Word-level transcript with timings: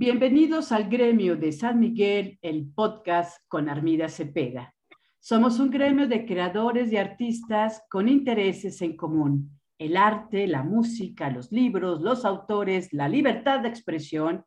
Bienvenidos 0.00 0.70
al 0.70 0.88
gremio 0.88 1.34
de 1.34 1.50
San 1.50 1.80
Miguel, 1.80 2.38
el 2.40 2.72
podcast 2.72 3.42
con 3.48 3.68
Armida 3.68 4.08
Cepeda. 4.08 4.72
Somos 5.18 5.58
un 5.58 5.70
gremio 5.70 6.06
de 6.06 6.24
creadores 6.24 6.92
y 6.92 6.96
artistas 6.96 7.82
con 7.90 8.08
intereses 8.08 8.80
en 8.80 8.96
común. 8.96 9.50
El 9.76 9.96
arte, 9.96 10.46
la 10.46 10.62
música, 10.62 11.30
los 11.30 11.50
libros, 11.50 12.00
los 12.00 12.24
autores, 12.24 12.92
la 12.92 13.08
libertad 13.08 13.58
de 13.58 13.70
expresión, 13.70 14.44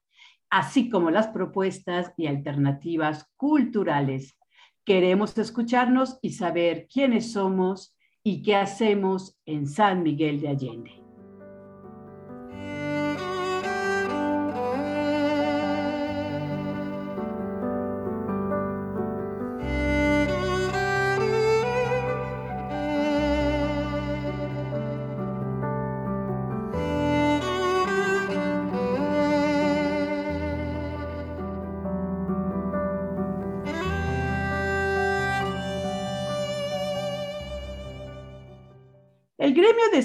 así 0.50 0.90
como 0.90 1.12
las 1.12 1.28
propuestas 1.28 2.14
y 2.16 2.28
alternativas 2.28 3.30
culturales. 3.36 4.40
Queremos 4.86 5.38
escucharnos 5.38 6.18
y 6.22 6.30
saber 6.30 6.88
quiénes 6.88 7.34
somos 7.34 7.94
y 8.24 8.42
qué 8.42 8.56
hacemos 8.56 9.38
en 9.46 9.68
San 9.68 10.02
Miguel 10.02 10.40
de 10.40 10.48
Allende. 10.48 11.01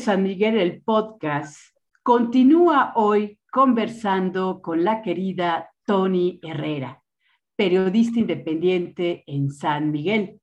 San 0.06 0.23
Miguel, 0.23 0.56
el 0.59 0.83
podcast, 0.83 1.59
continúa 2.05 2.92
hoy 2.95 3.41
conversando 3.51 4.62
con 4.62 4.84
la 4.84 5.02
querida 5.02 5.73
Tony 5.84 6.38
Herrera, 6.45 7.02
periodista 7.56 8.20
independiente 8.20 9.24
en 9.26 9.51
San 9.51 9.90
Miguel. 9.90 10.40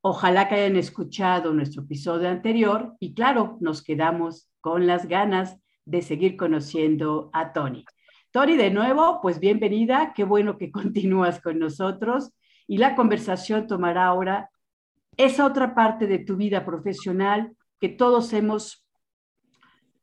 Ojalá 0.00 0.48
que 0.48 0.54
hayan 0.54 0.76
escuchado 0.76 1.52
nuestro 1.52 1.82
episodio 1.82 2.30
anterior 2.30 2.94
y 3.00 3.12
claro, 3.12 3.58
nos 3.60 3.82
quedamos 3.82 4.48
con 4.62 4.86
las 4.86 5.06
ganas 5.06 5.58
de 5.84 6.00
seguir 6.00 6.38
conociendo 6.38 7.28
a 7.34 7.52
Tony. 7.52 7.84
Tony, 8.30 8.56
de 8.56 8.70
nuevo, 8.70 9.18
pues 9.20 9.40
bienvenida, 9.40 10.14
qué 10.16 10.24
bueno 10.24 10.56
que 10.56 10.70
continúas 10.72 11.38
con 11.42 11.58
nosotros 11.58 12.30
y 12.66 12.78
la 12.78 12.94
conversación 12.94 13.66
tomará 13.66 14.06
ahora 14.06 14.48
esa 15.18 15.44
otra 15.44 15.74
parte 15.74 16.06
de 16.06 16.20
tu 16.20 16.36
vida 16.36 16.64
profesional 16.64 17.54
que 17.78 17.90
todos 17.90 18.32
hemos 18.32 18.81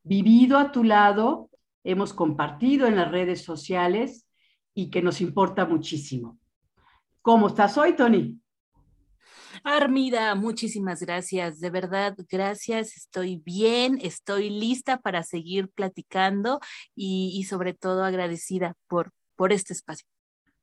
vivido 0.03 0.57
a 0.57 0.71
tu 0.71 0.83
lado, 0.83 1.49
hemos 1.83 2.13
compartido 2.13 2.87
en 2.87 2.95
las 2.95 3.11
redes 3.11 3.43
sociales 3.43 4.27
y 4.73 4.89
que 4.89 5.01
nos 5.01 5.21
importa 5.21 5.65
muchísimo. 5.65 6.39
¿Cómo 7.21 7.47
estás 7.47 7.77
hoy, 7.77 7.95
Tony? 7.95 8.39
Armida, 9.63 10.35
muchísimas 10.35 11.01
gracias. 11.01 11.59
De 11.59 11.69
verdad, 11.69 12.15
gracias. 12.29 12.95
Estoy 12.95 13.37
bien, 13.37 13.99
estoy 14.01 14.49
lista 14.49 14.97
para 14.99 15.23
seguir 15.23 15.69
platicando 15.69 16.59
y, 16.95 17.43
sobre 17.43 17.73
todo 17.73 18.03
agradecida 18.03 18.75
por, 18.87 19.11
por 19.35 19.51
este 19.51 19.73
espacio. 19.73 20.07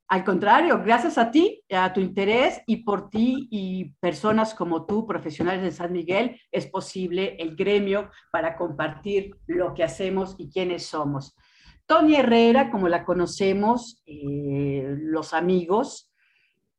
Al 0.09 0.23
contrario, 0.23 0.81
gracias 0.85 1.19
a 1.19 1.33
ti, 1.33 1.65
a 1.69 1.93
tu 1.93 2.01
interés 2.01 2.63
y 2.67 2.85
por 2.85 3.11
ti 3.11 3.49
y 3.51 3.87
personas 3.99 4.55
como 4.55 4.87
tú, 4.87 5.05
profesionales 5.05 5.63
de 5.63 5.73
San 5.73 5.93
Miguel, 5.93 6.41
es 6.53 6.67
posible 6.67 7.37
el 7.41 7.57
gremio 7.57 8.11
para 8.31 8.57
compartir 8.57 9.37
lo 9.47 9.75
que 9.75 9.83
hacemos 9.83 10.37
y 10.39 10.49
quiénes 10.49 10.87
somos. 10.87 11.35
Tony 11.87 12.15
Herrera, 12.15 12.71
como 12.71 12.89
la 12.89 13.05
conocemos, 13.05 14.03
eh, 14.07 14.95
los 14.99 15.35
amigos, 15.35 16.13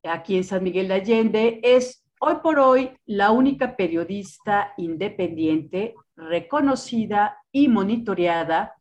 aquí 0.03 0.38
en 0.38 0.45
San 0.45 0.64
Miguel 0.64 0.88
de 0.88 0.94
Allende, 0.94 1.59
es 1.64 2.06
hoy 2.22 2.36
por 2.41 2.59
hoy 2.59 2.91
la 3.06 3.31
única 3.31 3.75
periodista 3.75 4.73
independiente 4.78 5.96
reconocida 6.16 7.38
y 7.52 7.68
monitoreada 7.68 8.77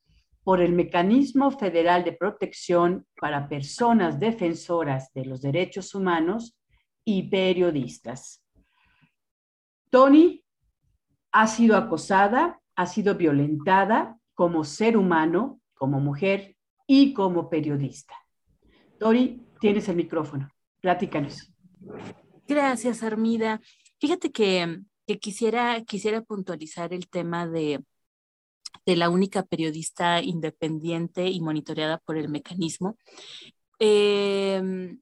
por 0.47 0.61
el 0.61 0.75
Mecanismo 0.75 1.51
Federal 1.51 2.05
de 2.05 2.13
Protección 2.13 3.05
para 3.21 3.49
Personas 3.49 4.21
Defensoras 4.21 5.13
de 5.13 5.25
los 5.25 5.43
Derechos 5.43 5.93
Humanos 5.93 6.57
y 7.05 7.25
Periodistas. 7.25 8.45
Tony 9.91 10.45
ha 11.33 11.49
sido 11.49 11.77
acosada, 11.77 12.61
ha 12.77 12.87
sido 12.87 13.17
violentada 13.17 14.21
como 14.35 14.63
ser 14.63 14.97
humano, 14.97 15.61
como 15.75 15.99
mujer 15.99 16.57
y 16.87 17.13
como 17.13 17.51
periodista. 17.51 18.15
Tony, 19.01 19.45
tienes 19.59 19.89
el 19.89 19.97
micrófono. 19.97 20.49
Platícanos. 20.81 21.53
Gracias, 22.47 23.03
Armida. 23.03 23.61
Fíjate 23.99 24.31
que, 24.31 24.79
que 25.09 25.19
quisiera, 25.19 25.83
quisiera 25.83 26.21
puntualizar 26.21 26.93
el 26.93 27.09
tema 27.09 27.49
de, 27.49 27.83
de 28.85 28.97
la 28.97 29.11
única 29.11 29.45
periodista 29.45 30.23
independiente 30.23 31.29
y 31.29 31.41
monitoreada 31.41 31.99
por 31.99 32.17
el 32.17 32.29
mecanismo. 32.29 32.97
Em, 33.79 35.01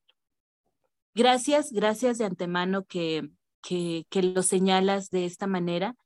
gracias, 1.15 1.73
gracias 1.73 2.19
de 2.19 2.25
antemano 2.25 2.85
que, 2.85 3.31
que, 3.63 4.05
lo 4.23 4.43
señalas 4.43 5.11
de 5.11 5.25
esta 5.27 5.47
manera. 5.47 5.97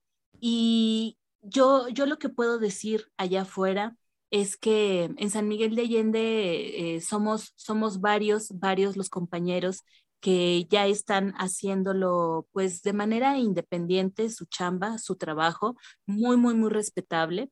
Y 0.41 1.19
yo, 1.43 1.89
yo 1.89 2.07
lo 2.07 2.19
que 2.19 2.29
puedo 2.29 2.59
decir 2.59 3.11
allá 3.17 3.43
afuera 3.43 3.97
es 4.31 4.57
que 4.57 5.05
en 5.17 5.31
San 5.31 5.49
Miguel 5.49 5.75
de 5.75 5.83
Allende 5.83 6.97
eh, 6.97 7.01
somos, 7.01 7.53
somos 7.57 8.01
varios, 8.01 8.49
varios 8.59 8.97
los 8.97 9.09
compañeros 9.11 9.85
que 10.21 10.67
ya 10.69 10.87
están 10.87 11.33
haciéndolo 11.39 12.47
pues 12.53 12.83
de 12.83 12.93
manera 12.93 13.39
independiente, 13.39 14.31
su 14.31 14.47
chamba, 14.47 14.99
su 14.99 15.17
trabajo, 15.17 15.77
muy, 16.07 16.37
muy, 16.37 16.55
muy 16.55 16.71
respetable. 16.71 17.51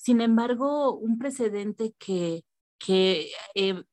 Sin 0.00 0.22
embargo, 0.22 0.94
un 0.94 1.18
precedente 1.18 1.94
que, 1.98 2.42
que 2.78 3.32
eh, 3.54 3.84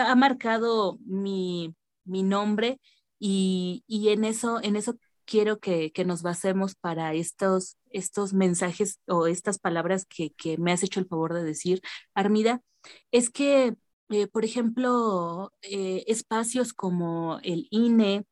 ha 0.00 0.14
marcado 0.14 0.98
mi, 1.04 1.74
mi 2.04 2.22
nombre 2.22 2.80
y, 3.18 3.84
y, 3.86 4.08
en, 4.08 4.24
eso, 4.24 4.62
en 4.62 4.76
eso 4.76 4.96
quiero 5.26 5.60
que, 5.60 5.92
que, 5.92 6.06
nos 6.06 6.22
basemos 6.22 6.74
para 6.74 7.12
estos, 7.12 7.76
estos 7.90 8.32
mensajes 8.32 8.98
o 9.06 9.26
estas 9.26 9.58
palabras 9.58 10.06
que, 10.06 10.32
que 10.32 10.56
me 10.56 10.72
has 10.72 10.82
hecho 10.84 11.00
el 11.00 11.06
favor 11.06 11.34
de 11.34 11.44
decir, 11.44 11.82
Armida, 12.14 12.62
es 13.10 13.28
que, 13.28 13.76
eh, 14.08 14.26
por 14.28 14.46
ejemplo, 14.46 15.52
eh, 15.60 16.04
espacios 16.06 16.72
como 16.72 17.40
el 17.42 17.68
INE, 17.70 18.24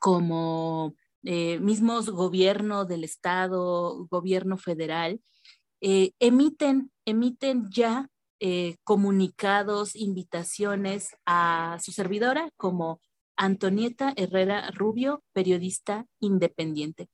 como 0.00 0.94
mismos 1.22 2.08
gobierno 2.08 2.86
del 2.86 3.04
Estado, 3.04 4.06
gobierno 4.06 4.56
federal, 4.56 5.20
eh, 5.80 6.12
emiten, 6.18 6.90
emiten 7.04 7.70
ya 7.70 8.08
eh, 8.40 8.76
comunicados, 8.84 9.96
invitaciones 9.96 11.10
a 11.26 11.78
su 11.82 11.92
servidora 11.92 12.50
como 12.56 13.00
Antonieta 13.36 14.12
Herrera 14.16 14.70
Rubio, 14.70 15.22
periodista 15.32 16.06
independiente. 16.20 17.08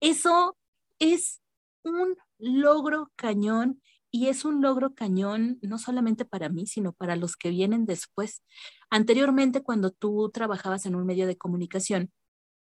Eso 0.00 0.56
es 0.98 1.40
un 1.84 2.16
logro 2.38 3.10
cañón 3.16 3.80
y 4.10 4.28
es 4.28 4.44
un 4.44 4.60
logro 4.60 4.94
cañón 4.94 5.58
no 5.62 5.78
solamente 5.78 6.24
para 6.24 6.48
mí, 6.48 6.66
sino 6.66 6.92
para 6.92 7.16
los 7.16 7.36
que 7.36 7.50
vienen 7.50 7.86
después. 7.86 8.42
Anteriormente, 8.90 9.62
cuando 9.62 9.90
tú 9.90 10.30
trabajabas 10.32 10.86
en 10.86 10.94
un 10.94 11.06
medio 11.06 11.26
de 11.26 11.38
comunicación, 11.38 12.12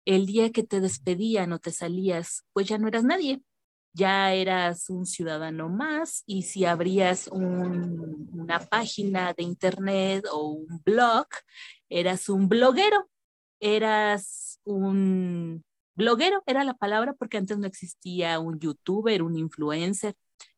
el 0.06 0.26
día 0.26 0.52
que 0.52 0.64
te 0.64 0.80
despedían 0.82 1.54
o 1.54 1.60
te 1.60 1.72
salías, 1.72 2.44
pues 2.54 2.68
ya 2.68 2.78
no 2.78 2.88
eras 2.88 3.04
nadie, 3.04 3.42
ya 3.94 4.34
eras 4.34 4.90
un 4.90 5.06
ciudadano 5.06 5.70
más 5.70 6.24
y 6.26 6.44
si 6.44 6.66
abrías 6.66 7.28
una 7.28 8.60
página 8.70 9.34
de 9.34 9.44
internet 9.44 10.26
o 10.32 10.50
un 10.50 10.82
blog, 10.86 11.28
eras 11.90 12.30
un 12.30 12.48
bloguero, 12.48 13.10
eras 13.60 14.60
un 14.64 15.64
bloguero, 15.96 16.44
era 16.46 16.64
la 16.64 16.76
palabra 16.76 17.14
porque 17.14 17.38
antes 17.38 17.58
no 17.58 17.68
existía 17.68 18.40
un 18.40 18.60
youtuber, 18.60 19.24
un 19.24 19.38
influencer, 19.38 20.16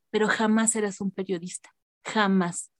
pero 0.09 0.27
jamás 0.27 0.75
eras 0.75 1.01
un 1.01 1.11
periodista, 1.11 1.73
jamás. 2.03 2.71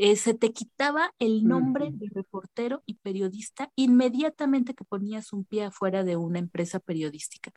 Eh, 0.00 0.14
se 0.14 0.32
te 0.32 0.52
quitaba 0.52 1.12
el 1.18 1.44
nombre 1.44 1.90
de 1.92 2.08
reportero 2.14 2.82
y 2.86 2.94
periodista 2.94 3.72
inmediatamente 3.74 4.74
que 4.74 4.84
ponías 4.84 5.32
un 5.32 5.44
pie 5.44 5.64
afuera 5.64 6.04
de 6.04 6.16
una 6.16 6.38
empresa 6.38 6.78
periodística. 6.78 7.52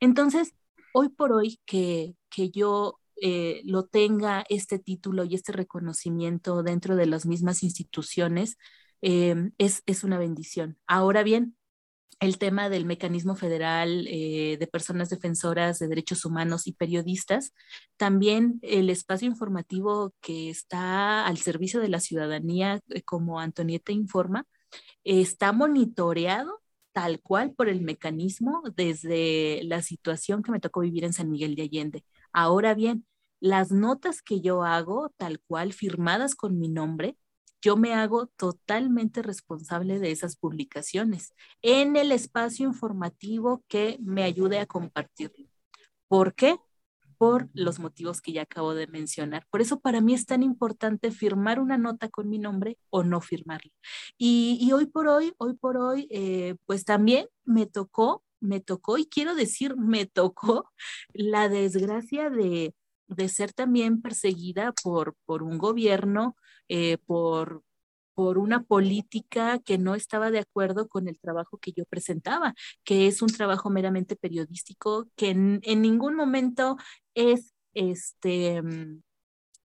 Entonces, 0.00 0.54
hoy 0.94 1.08
por 1.08 1.32
hoy 1.32 1.60
que, 1.66 2.14
que 2.30 2.50
yo 2.50 3.00
eh, 3.20 3.62
lo 3.64 3.86
tenga 3.86 4.44
este 4.48 4.78
título 4.78 5.24
y 5.24 5.34
este 5.34 5.52
reconocimiento 5.52 6.62
dentro 6.62 6.96
de 6.96 7.06
las 7.06 7.26
mismas 7.26 7.62
instituciones, 7.64 8.58
em, 9.02 9.52
es, 9.58 9.82
es 9.86 10.04
una 10.04 10.18
bendición. 10.18 10.78
Ahora 10.86 11.24
bien, 11.24 11.56
el 12.20 12.38
tema 12.38 12.68
del 12.68 12.86
mecanismo 12.86 13.34
federal 13.34 14.06
eh, 14.08 14.56
de 14.58 14.66
personas 14.68 15.10
defensoras 15.10 15.78
de 15.80 15.88
derechos 15.88 16.24
humanos 16.24 16.66
y 16.68 16.72
periodistas, 16.74 17.52
también 17.96 18.60
el 18.62 18.88
espacio 18.88 19.28
informativo 19.28 20.14
que 20.20 20.48
está 20.50 21.26
al 21.26 21.38
servicio 21.38 21.80
de 21.80 21.88
la 21.88 22.00
ciudadanía, 22.00 22.80
eh, 22.90 23.02
como 23.02 23.40
Antonieta 23.40 23.92
informa, 23.92 24.46
está 25.04 25.52
monitoreado 25.52 26.63
tal 26.94 27.20
cual 27.20 27.52
por 27.54 27.68
el 27.68 27.82
mecanismo 27.82 28.62
desde 28.76 29.62
la 29.64 29.82
situación 29.82 30.42
que 30.42 30.52
me 30.52 30.60
tocó 30.60 30.80
vivir 30.80 31.04
en 31.04 31.12
San 31.12 31.30
Miguel 31.30 31.56
de 31.56 31.62
Allende. 31.64 32.04
Ahora 32.32 32.74
bien, 32.74 33.06
las 33.40 33.72
notas 33.72 34.22
que 34.22 34.40
yo 34.40 34.64
hago, 34.64 35.12
tal 35.18 35.40
cual, 35.46 35.74
firmadas 35.74 36.34
con 36.36 36.58
mi 36.58 36.68
nombre, 36.68 37.18
yo 37.60 37.76
me 37.76 37.94
hago 37.94 38.28
totalmente 38.36 39.22
responsable 39.22 39.98
de 39.98 40.12
esas 40.12 40.36
publicaciones 40.36 41.34
en 41.62 41.96
el 41.96 42.12
espacio 42.12 42.66
informativo 42.66 43.64
que 43.68 43.98
me 44.00 44.22
ayude 44.22 44.60
a 44.60 44.66
compartirlo. 44.66 45.48
¿Por 46.08 46.34
qué? 46.34 46.58
Por 47.24 47.48
los 47.54 47.78
motivos 47.78 48.20
que 48.20 48.32
ya 48.32 48.42
acabo 48.42 48.74
de 48.74 48.86
mencionar. 48.86 49.46
Por 49.50 49.60
eso 49.60 49.80
para 49.80 50.00
mí 50.00 50.14
es 50.14 50.26
tan 50.26 50.42
importante 50.42 51.10
firmar 51.10 51.58
una 51.58 51.78
nota 51.78 52.08
con 52.08 52.28
mi 52.28 52.38
nombre 52.38 52.78
o 52.90 53.02
no 53.02 53.20
firmarla. 53.20 53.72
Y, 54.18 54.70
hoy 54.72 54.86
por 54.86 55.08
hoy, 55.08 55.32
hoy 55.38 55.54
por 55.54 55.76
hoy, 55.76 56.06
eh, 56.10 56.56
pues 56.66 56.84
también 56.84 57.28
me 57.44 57.66
tocó, 57.66 58.22
me 58.40 58.60
tocó, 58.60 58.98
y 58.98 59.06
quiero 59.06 59.34
decir, 59.34 59.76
me 59.76 60.06
tocó 60.06 60.70
la 61.14 61.48
desgracia 61.48 62.28
de, 62.30 62.74
de 63.08 63.28
ser 63.28 63.52
también 63.52 64.02
perseguida 64.02 64.72
por, 64.82 65.16
por 65.24 65.42
un 65.42 65.58
gobierno 65.58 66.36
eh, 66.68 66.98
por, 67.06 67.62
por 68.14 68.38
una 68.38 68.62
política 68.62 69.58
que 69.60 69.78
no 69.78 69.94
estaba 69.94 70.30
de 70.30 70.38
acuerdo 70.40 70.88
con 70.88 71.08
el 71.08 71.18
trabajo 71.18 71.58
que 71.58 71.72
yo 71.72 71.84
presentaba, 71.86 72.54
que 72.84 73.06
es 73.06 73.22
un 73.22 73.28
trabajo 73.28 73.70
meramente 73.70 74.16
periodístico, 74.16 75.08
que 75.16 75.30
en, 75.30 75.60
ningún 75.82 76.14
momento 76.16 76.76
es 77.14 77.52
este 77.74 78.62
mm, 78.62 79.02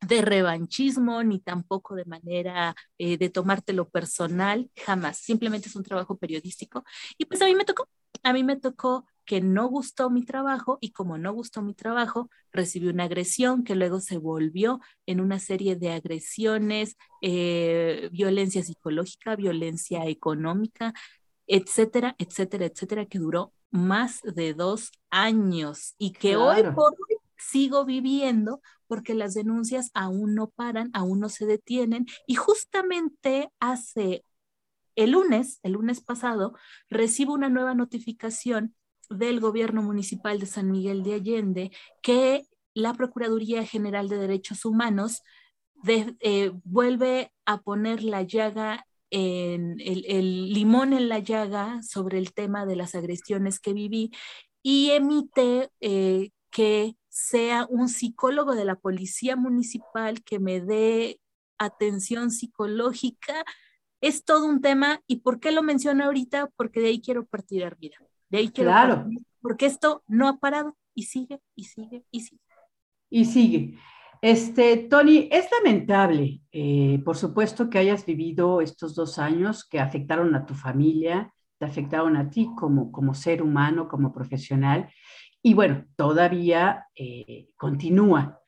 de 0.00 0.22
revanchismo 0.22 1.22
ni 1.24 1.40
tampoco 1.40 1.94
de 1.94 2.04
manera 2.04 2.74
eh, 2.98 3.18
de 3.18 3.30
tomártelo 3.30 3.88
personal, 3.88 4.70
jamás, 4.76 5.18
simplemente 5.18 5.68
es 5.68 5.76
un 5.76 5.82
trabajo 5.84 6.16
periodístico. 6.16 6.84
Y 7.18 7.24
pues 7.26 7.42
a 7.42 7.46
mí 7.46 7.54
me 7.54 7.64
tocó, 7.64 7.88
a 8.22 8.32
mí 8.32 8.44
me 8.44 8.56
tocó 8.56 9.06
que 9.28 9.42
no 9.42 9.68
gustó 9.68 10.08
mi 10.08 10.24
trabajo 10.24 10.78
y 10.80 10.92
como 10.92 11.18
no 11.18 11.34
gustó 11.34 11.60
mi 11.60 11.74
trabajo, 11.74 12.30
recibí 12.50 12.88
una 12.88 13.04
agresión 13.04 13.62
que 13.62 13.74
luego 13.74 14.00
se 14.00 14.16
volvió 14.16 14.80
en 15.04 15.20
una 15.20 15.38
serie 15.38 15.76
de 15.76 15.92
agresiones, 15.92 16.96
eh, 17.20 18.08
violencia 18.10 18.64
psicológica, 18.64 19.36
violencia 19.36 20.06
económica, 20.06 20.94
etcétera, 21.46 22.16
etcétera, 22.18 22.64
etcétera, 22.64 23.04
que 23.04 23.18
duró 23.18 23.52
más 23.70 24.22
de 24.22 24.54
dos 24.54 24.92
años 25.10 25.94
y 25.98 26.12
que 26.12 26.36
hoy 26.38 26.62
por 26.62 26.94
hoy 26.94 27.16
sigo 27.36 27.84
viviendo 27.84 28.62
porque 28.86 29.12
las 29.12 29.34
denuncias 29.34 29.90
aún 29.92 30.34
no 30.34 30.48
paran, 30.48 30.88
aún 30.94 31.20
no 31.20 31.28
se 31.28 31.44
detienen. 31.44 32.06
Y 32.26 32.36
justamente 32.36 33.52
hace 33.60 34.24
el 34.96 35.10
lunes, 35.10 35.60
el 35.62 35.72
lunes 35.72 36.00
pasado, 36.00 36.54
recibo 36.88 37.34
una 37.34 37.50
nueva 37.50 37.74
notificación 37.74 38.74
del 39.08 39.40
gobierno 39.40 39.82
municipal 39.82 40.38
de 40.38 40.46
San 40.46 40.70
Miguel 40.70 41.02
de 41.02 41.14
Allende 41.14 41.70
que 42.02 42.46
la 42.74 42.94
Procuraduría 42.94 43.64
General 43.64 44.08
de 44.08 44.18
Derechos 44.18 44.64
Humanos 44.64 45.22
eh, 45.86 46.52
vuelve 46.64 47.32
a 47.44 47.60
poner 47.62 48.02
la 48.02 48.22
llaga 48.22 48.86
en 49.10 49.76
el, 49.80 50.52
limón 50.52 50.92
en 50.92 51.08
la 51.08 51.18
llaga 51.18 51.82
sobre 51.82 52.18
el 52.18 52.32
tema 52.32 52.66
de 52.66 52.76
las 52.76 52.94
agresiones 52.94 53.58
que 53.58 53.72
viví 53.72 54.10
y 54.62 54.90
emite 54.90 55.70
eh, 55.80 56.30
que 56.50 56.96
sea 57.08 57.66
un 57.68 57.88
psicólogo 57.88 58.54
de 58.54 58.64
la 58.64 58.76
policía 58.76 59.36
municipal 59.36 60.22
que 60.22 60.38
me 60.38 60.60
dé 60.60 61.20
atención 61.58 62.30
psicológica. 62.30 63.44
Es 64.00 64.24
todo 64.24 64.46
un 64.46 64.60
tema. 64.60 65.02
¿Y 65.06 65.16
por 65.16 65.40
qué 65.40 65.50
lo 65.50 65.62
menciono 65.62 66.04
ahorita? 66.04 66.50
Porque 66.56 66.80
de 66.80 66.88
ahí 66.88 67.00
quiero 67.00 67.26
partir, 67.26 67.64
Armida. 67.64 67.96
De 68.30 68.38
ahí 68.38 68.48
claro. 68.50 69.06
porque 69.40 69.66
esto 69.66 70.02
no 70.06 70.28
ha 70.28 70.38
parado 70.38 70.76
y 70.94 71.04
sigue 71.04 71.40
y 71.54 71.64
sigue 71.64 72.04
y 72.10 72.20
sigue. 72.20 72.42
Y 73.10 73.24
sigue. 73.24 73.78
Este, 74.20 74.76
Tony, 74.76 75.28
es 75.30 75.48
lamentable, 75.52 76.42
eh, 76.50 77.00
por 77.04 77.16
supuesto, 77.16 77.70
que 77.70 77.78
hayas 77.78 78.04
vivido 78.04 78.60
estos 78.60 78.94
dos 78.96 79.18
años 79.18 79.64
que 79.64 79.78
afectaron 79.78 80.34
a 80.34 80.44
tu 80.44 80.54
familia, 80.54 81.32
te 81.58 81.66
afectaron 81.66 82.16
a 82.16 82.28
ti 82.28 82.50
como, 82.56 82.90
como 82.90 83.14
ser 83.14 83.42
humano, 83.42 83.86
como 83.86 84.12
profesional, 84.12 84.90
y 85.40 85.54
bueno, 85.54 85.84
todavía 85.94 86.86
eh, 86.96 87.48
continúa. 87.56 88.40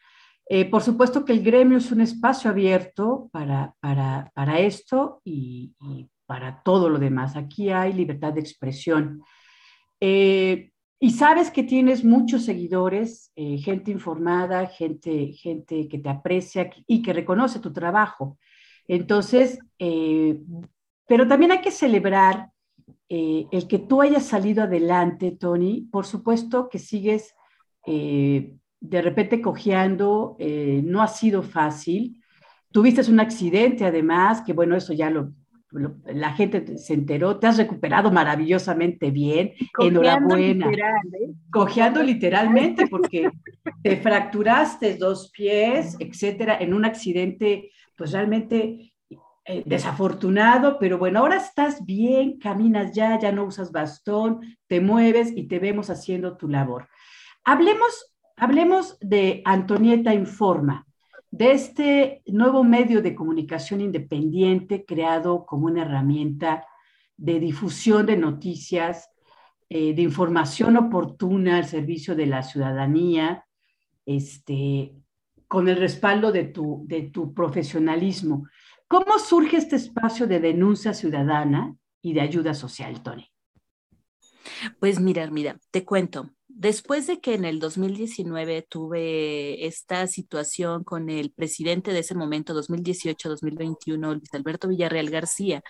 Eh, 0.49 0.65
por 0.69 0.83
supuesto 0.83 1.25
que 1.25 1.33
el 1.33 1.45
gremio 1.45 1.79
es 1.79 1.93
un 1.93 2.01
espacio 2.01 2.51
abierto 2.51 3.29
para, 3.33 3.73
para, 3.79 4.33
para 4.35 4.59
esto 4.59 5.21
y, 5.25 5.77
y, 5.81 6.11
para 6.27 6.63
todo 6.65 6.89
lo 6.89 6.99
demás. 6.99 7.37
Aquí 7.37 7.71
hay 7.71 7.93
libertad 7.93 8.33
de 8.33 8.41
expresión. 8.41 9.23
Eh, 10.01 10.73
y 10.99 11.11
sabes 11.13 11.51
que 11.51 11.63
tienes 11.63 12.05
muchos 12.05 12.45
seguidores, 12.45 13.33
eh, 13.37 13.59
gente 13.59 13.91
informada, 13.91 14.67
gente, 14.67 15.33
gente 15.33 15.89
que 15.89 15.99
te 15.99 16.09
aprecia 16.09 16.71
y 16.87 17.03
que 17.03 17.13
reconoce 17.13 17.59
tu 17.61 17.73
trabajo. 17.73 18.39
Entonces, 18.87 19.59
eh, 19.79 20.41
pero 21.07 21.27
también 21.27 21.53
hay 21.53 21.61
que 21.61 21.71
celebrar 21.71 22.51
el 23.09 23.67
que 23.67 23.81
tú 23.81 24.03
hayas 24.03 24.25
salido 24.25 24.63
adelante, 24.63 25.33
Tony. 25.33 25.89
Por 25.91 26.07
supuesto 26.07 26.69
que 26.69 26.79
sigues 26.79 27.35
de 27.85 29.03
repente 29.03 29.41
cojeando, 29.41 30.37
no 30.39 31.03
ha 31.03 31.09
sido 31.09 31.43
fácil. 31.43 32.23
Tuviste 32.71 33.11
un 33.11 33.19
accidente 33.19 33.85
además, 33.85 34.43
que 34.43 34.53
bueno, 34.53 34.77
eso 34.77 34.93
ya 34.93 35.11
lo, 35.11 35.33
la 35.73 36.33
gente 36.33 36.79
se 36.79 36.95
enteró, 36.95 37.39
te 37.39 37.47
has 37.47 37.57
recuperado 37.57 38.11
maravillosamente 38.11 39.11
bien, 39.11 39.53
enhorabuena. 39.79 40.71
¿eh? 40.71 41.33
Cojeando 41.51 42.03
literalmente 42.03 42.87
porque 42.89 43.31
te 43.83 43.97
fracturaste 43.97 44.97
dos 44.97 45.31
pies, 45.31 45.97
etcétera, 45.99 46.59
en 46.59 46.75
un 46.75 46.85
accidente 46.85 47.71
pues 47.97 48.13
realmente 48.13 48.93
eh, 49.45 49.63
desafortunado, 49.65 50.79
pero 50.79 50.99
bueno, 50.99 51.21
ahora 51.21 51.37
estás 51.37 51.85
bien, 51.85 52.39
caminas 52.39 52.93
ya, 52.93 53.19
ya 53.19 53.33
no 53.33 53.45
usas 53.45 53.73
bastón, 53.73 54.41
te 54.67 54.81
mueves 54.81 55.33
y 55.35 55.49
te 55.49 55.59
vemos 55.59 55.91
haciendo 55.91 56.37
tu 56.37 56.49
labor. 56.49 56.89
Hablemos, 57.45 58.15
hablemos 58.37 58.99
de 59.01 59.43
Antonieta 59.45 60.15
Informa 60.15 60.87
de 61.31 61.53
este 61.53 62.23
nuevo 62.27 62.65
medio 62.65 63.03
de 63.03 63.15
comunicación 63.15 63.81
independiente 63.81 64.85
creado 64.85 65.47
como 65.47 65.67
una 65.67 65.83
herramienta 65.83 66.67
de 67.17 67.39
difusión 67.39 68.07
de 68.07 68.17
noticias, 68.17 69.11
eh, 69.69 69.95
de 69.95 70.03
información 70.03 70.77
oportuna 70.77 71.59
al 71.59 71.67
servicio 71.67 72.17
de 72.17 72.27
la 72.27 72.43
ciudadanía, 72.43 73.45
este, 74.07 74.95
con 75.47 75.69
el 75.69 75.77
respaldo 75.77 76.33
de 76.33 76.45
tu, 76.45 76.85
de 76.87 77.03
tu 77.03 77.33
profesionalismo. 77.33 78.49
¿Cómo 78.89 79.19
surge 79.19 79.59
este 79.59 79.77
espacio 79.77 80.27
de 80.27 80.41
denuncia 80.41 80.95
ciudadana 80.95 81.77
y 82.03 82.15
de 82.15 82.23
ayuda 82.23 82.55
social, 82.55 83.03
Tony? 83.03 83.31
Pues 84.79 85.01
mira, 85.01 85.31
mira, 85.31 85.59
te 85.71 85.85
cuento. 85.85 86.31
Después 86.49 87.07
de 87.07 87.21
que 87.21 87.35
en 87.35 87.45
el 87.45 87.59
2019 87.59 88.67
tuve 88.69 89.67
esta 89.67 90.07
situación 90.07 90.85
con 90.85 91.09
el 91.09 91.31
presidente 91.33 91.93
de 91.93 92.01
ese 92.01 92.15
momento, 92.15 92.55
2018-2021, 92.55 94.15
Luis 94.15 94.35
Alberto 94.35 94.69
Villarreal 94.69 95.11
García, 95.11 95.63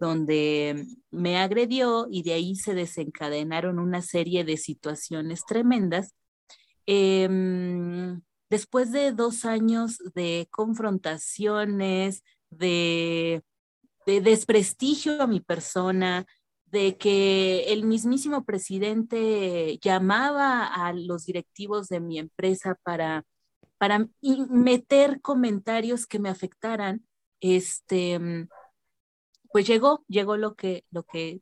donde 0.00 0.86
me 1.10 1.38
agredió 1.38 2.06
y 2.10 2.22
de 2.22 2.32
ahí 2.34 2.54
se 2.54 2.74
desencadenaron 2.74 3.78
una 3.78 4.00
serie 4.00 4.44
de 4.44 4.56
situaciones 4.56 5.44
tremendas. 5.44 6.14
Em, 6.86 8.22
después 8.48 8.92
de 8.92 9.12
dos 9.12 9.44
años 9.44 9.98
de 10.14 10.48
confrontaciones, 10.50 12.22
de, 12.50 13.42
de 14.06 14.20
desprestigio 14.22 15.20
a 15.20 15.26
mi 15.26 15.40
persona, 15.40 16.26
de 16.70 16.96
que 16.98 17.72
el 17.72 17.84
mismísimo 17.84 18.44
presidente 18.44 19.78
llamaba 19.82 20.66
a 20.66 20.92
los 20.92 21.24
directivos 21.26 21.88
de 21.88 22.00
mi 22.00 22.18
empresa 22.18 22.78
para, 22.82 23.24
para 23.78 24.08
meter 24.50 25.20
comentarios 25.22 26.06
que 26.06 26.18
me 26.18 26.28
afectaran, 26.28 27.06
este, 27.40 28.48
pues 29.52 29.66
llegó, 29.66 30.04
llegó 30.08 30.36
lo 30.36 30.54
que, 30.56 30.84
lo 30.90 31.04
que 31.04 31.40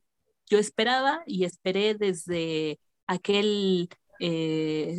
yo 0.49 0.59
esperaba 0.59 1.23
y 1.27 1.45
esperé 1.45 1.95
desde 1.95 2.79
aquel 3.07 3.89
eh, 4.21 4.97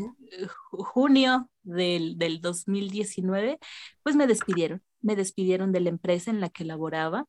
junio 0.71 1.49
del, 1.63 2.17
del 2.17 2.41
2019, 2.41 3.59
pues 4.03 4.15
me 4.15 4.27
despidieron, 4.27 4.83
me 5.01 5.15
despidieron 5.15 5.71
de 5.71 5.79
la 5.81 5.89
empresa 5.89 6.31
en 6.31 6.41
la 6.41 6.49
que 6.49 6.65
laboraba 6.65 7.27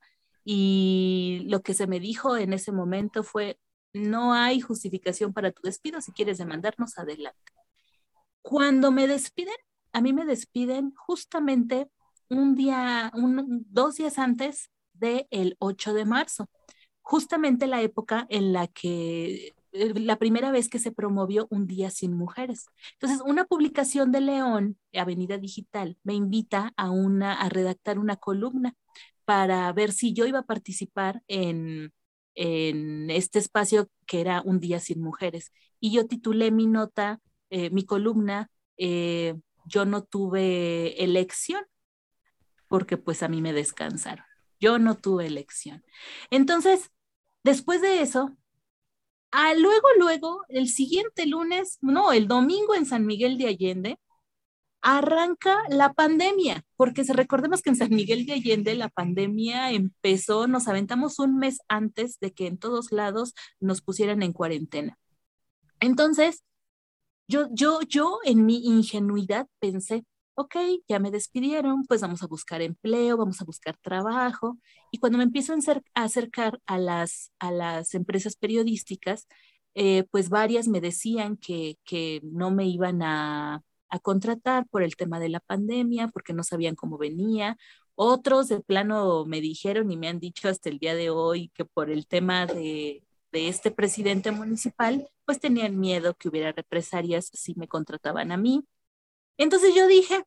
y 0.50 1.42
lo 1.44 1.60
que 1.60 1.74
se 1.74 1.86
me 1.86 2.00
dijo 2.00 2.38
en 2.38 2.54
ese 2.54 2.72
momento 2.72 3.22
fue, 3.22 3.60
no 3.92 4.32
hay 4.32 4.62
justificación 4.62 5.34
para 5.34 5.52
tu 5.52 5.60
despido. 5.60 6.00
Si 6.00 6.10
quieres 6.12 6.38
demandarnos, 6.38 6.96
adelante. 6.96 7.52
Cuando 8.40 8.90
me 8.90 9.06
despiden, 9.06 9.58
a 9.92 10.00
mí 10.00 10.14
me 10.14 10.24
despiden 10.24 10.94
justamente 10.96 11.90
un 12.30 12.54
día, 12.54 13.12
dos 13.14 13.96
días 13.96 14.18
antes 14.18 14.70
del 14.94 15.54
8 15.58 15.92
de 15.92 16.06
marzo, 16.06 16.48
justamente 17.02 17.66
la 17.66 17.82
época 17.82 18.26
en 18.30 18.54
la 18.54 18.68
que 18.68 19.54
eh, 19.72 20.00
la 20.00 20.16
primera 20.16 20.50
vez 20.50 20.70
que 20.70 20.78
se 20.78 20.92
promovió 20.92 21.46
un 21.50 21.66
día 21.66 21.90
sin 21.90 22.16
mujeres. 22.16 22.64
Entonces, 22.94 23.20
una 23.26 23.44
publicación 23.44 24.12
de 24.12 24.22
León, 24.22 24.78
Avenida 24.94 25.36
Digital, 25.36 25.98
me 26.04 26.14
invita 26.14 26.72
a, 26.78 26.88
una, 26.88 27.34
a 27.34 27.50
redactar 27.50 27.98
una 27.98 28.16
columna 28.16 28.74
para 29.28 29.70
ver 29.74 29.92
si 29.92 30.14
yo 30.14 30.24
iba 30.24 30.38
a 30.38 30.46
participar 30.46 31.22
en, 31.28 31.92
en 32.34 33.10
este 33.10 33.38
espacio 33.38 33.90
que 34.06 34.22
era 34.22 34.40
un 34.42 34.58
día 34.58 34.80
sin 34.80 35.02
mujeres. 35.02 35.52
Y 35.80 35.92
yo 35.92 36.06
titulé 36.06 36.50
mi 36.50 36.66
nota, 36.66 37.20
eh, 37.50 37.68
mi 37.68 37.84
columna, 37.84 38.50
eh, 38.78 39.34
yo 39.66 39.84
no 39.84 40.02
tuve 40.02 41.04
elección, 41.04 41.62
porque 42.68 42.96
pues 42.96 43.22
a 43.22 43.28
mí 43.28 43.42
me 43.42 43.52
descansaron. 43.52 44.24
Yo 44.60 44.78
no 44.78 44.96
tuve 44.96 45.26
elección. 45.26 45.84
Entonces, 46.30 46.90
después 47.44 47.82
de 47.82 48.00
eso, 48.00 48.34
a 49.30 49.52
luego, 49.52 49.88
luego, 49.98 50.40
el 50.48 50.70
siguiente 50.70 51.26
lunes, 51.26 51.76
no, 51.82 52.12
el 52.12 52.28
domingo 52.28 52.74
en 52.74 52.86
San 52.86 53.04
Miguel 53.04 53.36
de 53.36 53.48
Allende, 53.48 53.98
arranca 54.80 55.56
la 55.68 55.92
pandemia, 55.92 56.64
porque 56.76 57.02
recordemos 57.04 57.62
que 57.62 57.70
en 57.70 57.76
San 57.76 57.90
Miguel 57.90 58.26
de 58.26 58.34
Allende 58.34 58.74
la 58.74 58.88
pandemia 58.88 59.72
empezó, 59.72 60.46
nos 60.46 60.68
aventamos 60.68 61.18
un 61.18 61.38
mes 61.38 61.58
antes 61.68 62.18
de 62.20 62.32
que 62.32 62.46
en 62.46 62.58
todos 62.58 62.92
lados 62.92 63.34
nos 63.60 63.82
pusieran 63.82 64.22
en 64.22 64.32
cuarentena. 64.32 64.98
Entonces, 65.80 66.44
yo, 67.28 67.48
yo, 67.52 67.80
yo 67.82 68.20
en 68.24 68.46
mi 68.46 68.64
ingenuidad 68.66 69.48
pensé, 69.58 70.04
ok, 70.34 70.56
ya 70.88 70.98
me 70.98 71.10
despidieron, 71.10 71.84
pues 71.84 72.00
vamos 72.00 72.22
a 72.22 72.26
buscar 72.26 72.62
empleo, 72.62 73.16
vamos 73.16 73.40
a 73.40 73.44
buscar 73.44 73.76
trabajo. 73.78 74.58
Y 74.92 74.98
cuando 74.98 75.18
me 75.18 75.24
empiezo 75.24 75.52
a 75.52 76.04
acercar 76.04 76.60
a 76.66 76.78
las, 76.78 77.32
a 77.40 77.50
las 77.50 77.94
empresas 77.94 78.36
periodísticas, 78.36 79.26
eh, 79.74 80.04
pues 80.10 80.28
varias 80.30 80.68
me 80.68 80.80
decían 80.80 81.36
que, 81.36 81.78
que 81.84 82.20
no 82.24 82.50
me 82.50 82.66
iban 82.66 83.02
a, 83.02 83.62
a 83.90 83.98
contratar 83.98 84.66
por 84.68 84.82
el 84.82 84.96
tema 84.96 85.20
de 85.20 85.28
la 85.28 85.40
pandemia, 85.40 86.08
porque 86.08 86.32
no 86.32 86.42
sabían 86.44 86.74
cómo 86.74 86.98
venía. 86.98 87.56
Otros 87.94 88.48
de 88.48 88.60
plano 88.60 89.24
me 89.26 89.40
dijeron 89.40 89.90
y 89.90 89.96
me 89.96 90.08
han 90.08 90.20
dicho 90.20 90.48
hasta 90.48 90.68
el 90.68 90.78
día 90.78 90.94
de 90.94 91.10
hoy 91.10 91.50
que 91.54 91.64
por 91.64 91.90
el 91.90 92.06
tema 92.06 92.46
de, 92.46 93.02
este 93.32 93.70
presidente 93.70 94.32
municipal, 94.32 95.08
pues 95.24 95.40
tenían 95.40 95.78
miedo 95.78 96.14
que 96.14 96.28
hubiera 96.28 96.52
represalias 96.52 97.30
si 97.32 97.54
me 97.54 97.68
contrataban 97.68 98.32
a 98.32 98.36
mí. 98.36 98.64
Entonces 99.36 99.74
yo 99.74 99.86
dije, 99.86 100.24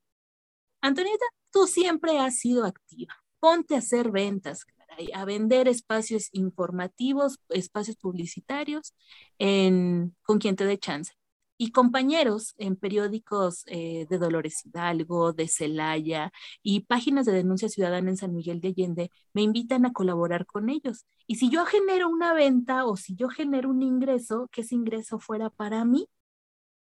Antonieta, 0.82 1.26
tú 1.52 1.68
siempre 1.68 2.20
has 2.20 2.38
sido 2.40 2.66
activa. 2.66 3.16
Ponte 3.40 3.76
a 3.76 3.80
hacer 3.80 4.12
ventas, 4.12 4.66
a 5.14 5.26
vender 5.26 5.68
espacios 5.68 6.30
informativos, 6.34 7.40
espacios 7.50 7.98
publicitarios 7.98 8.94
con 9.38 10.40
quien 10.40 10.56
te 10.56 10.66
dé 10.66 10.78
chance 10.78 11.14
y 11.62 11.72
compañeros 11.72 12.56
en 12.58 12.76
periódicos 12.76 13.66
eh, 13.68 14.08
de 14.10 14.18
Dolores 14.18 14.66
Hidalgo, 14.66 15.32
de 15.32 15.48
Celaya 15.48 16.32
y 16.64 16.80
páginas 16.86 17.28
de 17.28 17.34
denuncia 17.34 17.70
ciudadana 17.70 18.10
en 18.10 18.18
San 18.18 18.34
Miguel 18.34 18.62
de 18.62 18.70
Allende 18.70 19.12
me 19.34 19.44
invitan 19.44 19.86
a 19.86 19.94
colaborar 19.94 20.48
con 20.48 20.70
ellos. 20.72 21.06
Y 21.28 21.36
si 21.36 21.52
yo 21.52 21.66
genero 21.66 22.10
una 22.10 22.34
venta 22.34 22.86
o 22.86 22.98
si 22.98 23.14
yo 23.16 23.30
genero 23.30 23.70
un 23.70 23.84
ingreso, 23.84 24.50
que 24.52 24.62
ese 24.62 24.74
ingreso 24.74 25.20
fuera 25.20 25.52
para 25.52 25.86
mí. 25.86 26.08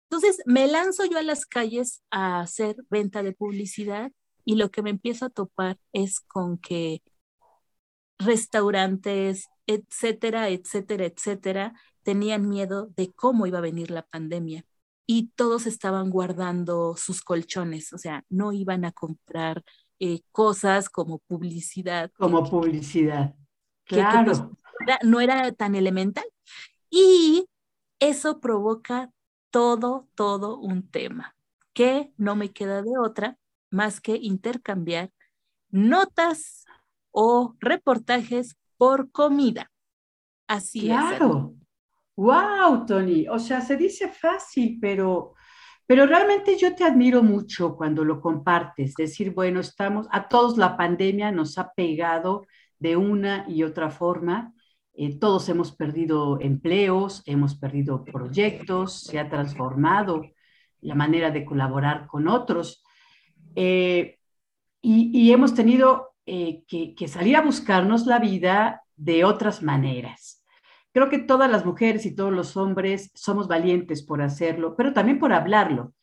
Entonces 0.09 0.41
me 0.47 0.69
lanzo 0.69 1.07
yo 1.07 1.19
a 1.19 1.23
las 1.23 1.45
calles 1.45 2.01
a 2.13 2.39
hacer 2.39 2.77
venta 2.89 3.25
de 3.25 3.33
publicidad 3.33 4.13
y 4.45 4.55
lo 4.55 4.71
que 4.71 4.83
me 4.83 4.91
empiezo 4.91 5.27
a 5.27 5.31
topar 5.31 5.77
es 5.93 6.21
con 6.21 6.57
que 6.57 7.03
restaurantes, 8.19 9.49
etcétera, 9.67 10.51
etcétera, 10.51 11.07
etcétera, 11.07 11.75
tenían 12.03 12.49
miedo 12.49 12.91
de 12.97 13.13
cómo 13.13 13.47
iba 13.47 13.59
a 13.59 13.63
venir 13.63 13.91
la 13.91 14.03
pandemia 14.03 14.65
y 15.07 15.29
todos 15.35 15.67
estaban 15.67 16.11
guardando 16.11 16.97
sus 16.97 17.23
colchones, 17.23 17.93
o 17.93 17.99
sea, 17.99 18.25
no 18.29 18.53
iban 18.53 18.85
a 18.85 18.93
comprar 18.93 19.63
eh, 19.99 20.21
cosas 20.31 20.89
como 20.89 21.19
publicidad. 21.19 22.11
Como 22.19 22.45
publicidad, 22.49 23.35
claro. 23.85 24.57
no 25.03 25.21
era 25.21 25.53
tan 25.53 25.75
elemental. 25.75 26.25
Y 26.91 27.47
eso 28.01 28.41
provoca 28.41 29.11
todo, 29.51 30.09
todo 30.15 30.59
un 30.59 30.89
tema, 30.89 31.35
que 31.73 32.13
no 32.17 32.37
me 32.37 32.53
queda 32.53 32.83
de 32.83 32.99
otra 32.99 33.39
más 33.71 34.01
que 34.01 34.17
intercambiar 34.17 35.11
notas 35.71 36.65
o 37.11 37.55
reportajes 37.61 38.57
por 38.77 39.11
comida. 39.11 39.71
Así 40.47 40.91
es. 40.91 40.99
Claro. 40.99 41.55
Wow, 42.17 42.85
Tony. 42.87 43.27
O 43.29 43.39
sea, 43.39 43.61
se 43.61 43.77
dice 43.77 44.09
fácil, 44.09 44.79
pero, 44.81 45.35
pero 45.87 46.07
realmente 46.07 46.57
yo 46.59 46.75
te 46.75 46.85
admiro 46.85 47.23
mucho 47.23 47.75
cuando 47.75 48.05
lo 48.05 48.21
compartes. 48.21 48.95
Decir, 48.95 49.33
bueno, 49.33 49.61
estamos, 49.61 50.07
a 50.11 50.29
todos 50.29 50.59
la 50.59 50.77
pandemia 50.77 51.33
nos 51.33 51.57
ha 51.59 51.73
pegado 51.73 52.47
de 52.79 52.97
una 52.97 53.47
y 53.49 53.63
otra 53.63 53.91
forma. 53.91 54.53
Eh, 54.95 55.19
todos 55.19 55.49
hemos 55.49 55.73
perdido 55.73 56.39
empleos, 56.41 57.23
hemos 57.25 57.55
perdido 57.55 58.05
proyectos, 58.05 59.05
se 59.05 59.19
ha 59.19 59.31
transformado 59.31 60.23
la 60.83 60.95
manera 60.95 61.31
de 61.31 61.45
colaborar 61.47 62.07
con 62.07 62.29
otros. 62.29 62.85
Eh, 63.55 64.19
y, 64.85 65.31
hemos 65.31 65.55
tenido 65.55 66.15
eh, 66.27 66.65
que, 66.67 66.95
que 66.95 67.07
salir 67.07 67.37
a 67.37 67.43
buscarnos 67.43 68.05
la 68.07 68.19
vida 68.19 68.83
de 68.97 69.25
otras 69.25 69.63
maneras. 69.63 70.42
Creo 70.93 71.09
que 71.09 71.19
todas 71.19 71.51
las 71.51 71.65
mujeres 71.65 72.05
y 72.05 72.15
todos 72.15 72.33
los 72.33 72.57
hombres 72.57 73.11
somos 73.15 73.49
valientes 73.49 74.03
por 74.03 74.21
hacerlo, 74.21 74.77
pero 74.77 74.93
también 74.93 75.19
por 75.19 75.33
hablarlo. 75.33 75.95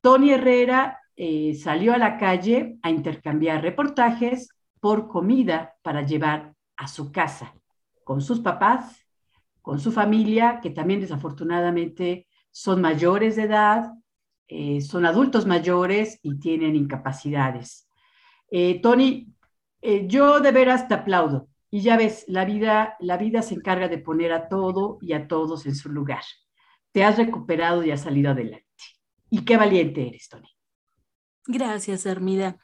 Tony 0.00 0.30
Herrera 0.30 1.00
eh, 1.16 1.54
salió 1.54 1.92
a 1.94 1.98
la 1.98 2.16
calle 2.16 2.78
a 2.82 2.90
intercambiar 2.90 3.62
reportajes 3.62 4.50
por 4.78 5.08
comida 5.08 5.74
para 5.82 6.02
llevar 6.02 6.54
a 6.76 6.86
su 6.86 7.10
casa, 7.10 7.54
con 8.04 8.20
sus 8.20 8.38
papás, 8.38 9.04
con 9.62 9.80
su 9.80 9.90
familia, 9.90 10.60
que 10.62 10.70
también 10.70 11.00
desafortunadamente 11.00 12.28
son 12.52 12.80
mayores 12.80 13.34
de 13.34 13.42
edad, 13.42 13.92
eh, 14.46 14.80
son 14.80 15.06
adultos 15.06 15.44
mayores 15.44 16.20
y 16.22 16.38
tienen 16.38 16.76
incapacidades. 16.76 17.88
Eh, 18.48 18.80
Tony, 18.80 19.32
yo 20.06 20.40
de 20.40 20.52
veras 20.52 20.86
te 20.86 20.94
aplaudo 20.94 21.48
y 21.76 21.82
ya 21.82 21.98
ves, 21.98 22.24
la 22.26 22.46
vida, 22.46 22.96
la 23.00 23.18
vida 23.18 23.42
se 23.42 23.52
encarga 23.52 23.86
de 23.86 23.98
poner 23.98 24.32
a 24.32 24.48
todo 24.48 24.96
y 25.02 25.12
a 25.12 25.28
todos 25.28 25.66
en 25.66 25.74
su 25.74 25.90
lugar. 25.90 26.22
Te 26.90 27.04
has 27.04 27.18
recuperado 27.18 27.84
y 27.84 27.90
has 27.90 28.00
salido 28.00 28.30
adelante. 28.30 28.64
Y 29.28 29.44
qué 29.44 29.58
valiente 29.58 30.08
eres, 30.08 30.26
Tony. 30.30 30.48
Gracias, 31.44 32.06
Hermida. 32.06 32.56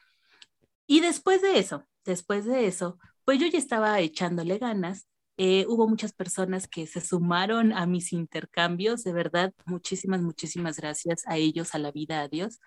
Y 0.87 1.01
después 1.01 1.43
de 1.43 1.59
eso, 1.59 1.85
después 2.07 2.47
de 2.47 2.67
eso, 2.67 2.99
pues 3.27 3.39
yo 3.39 3.47
ya 3.49 3.59
estaba 3.59 4.01
echándole 4.01 4.57
ganas. 4.57 5.07
Eh, 5.37 5.67
hubo 5.69 5.87
muchas 5.87 6.15
personas 6.15 6.67
que 6.67 6.87
se 6.87 7.03
sumaron 7.03 7.75
a 7.75 7.85
mis 7.85 8.15
intercambios, 8.15 9.05
de 9.05 9.13
verdad, 9.13 9.53
muchísimas, 9.67 10.23
muchísimas 10.23 10.79
gracias 10.79 11.25
a 11.27 11.37
ellos, 11.37 11.75
a 11.75 11.79
la 11.79 11.93
vida, 11.93 12.23
a 12.23 12.29
Dios. 12.29 12.61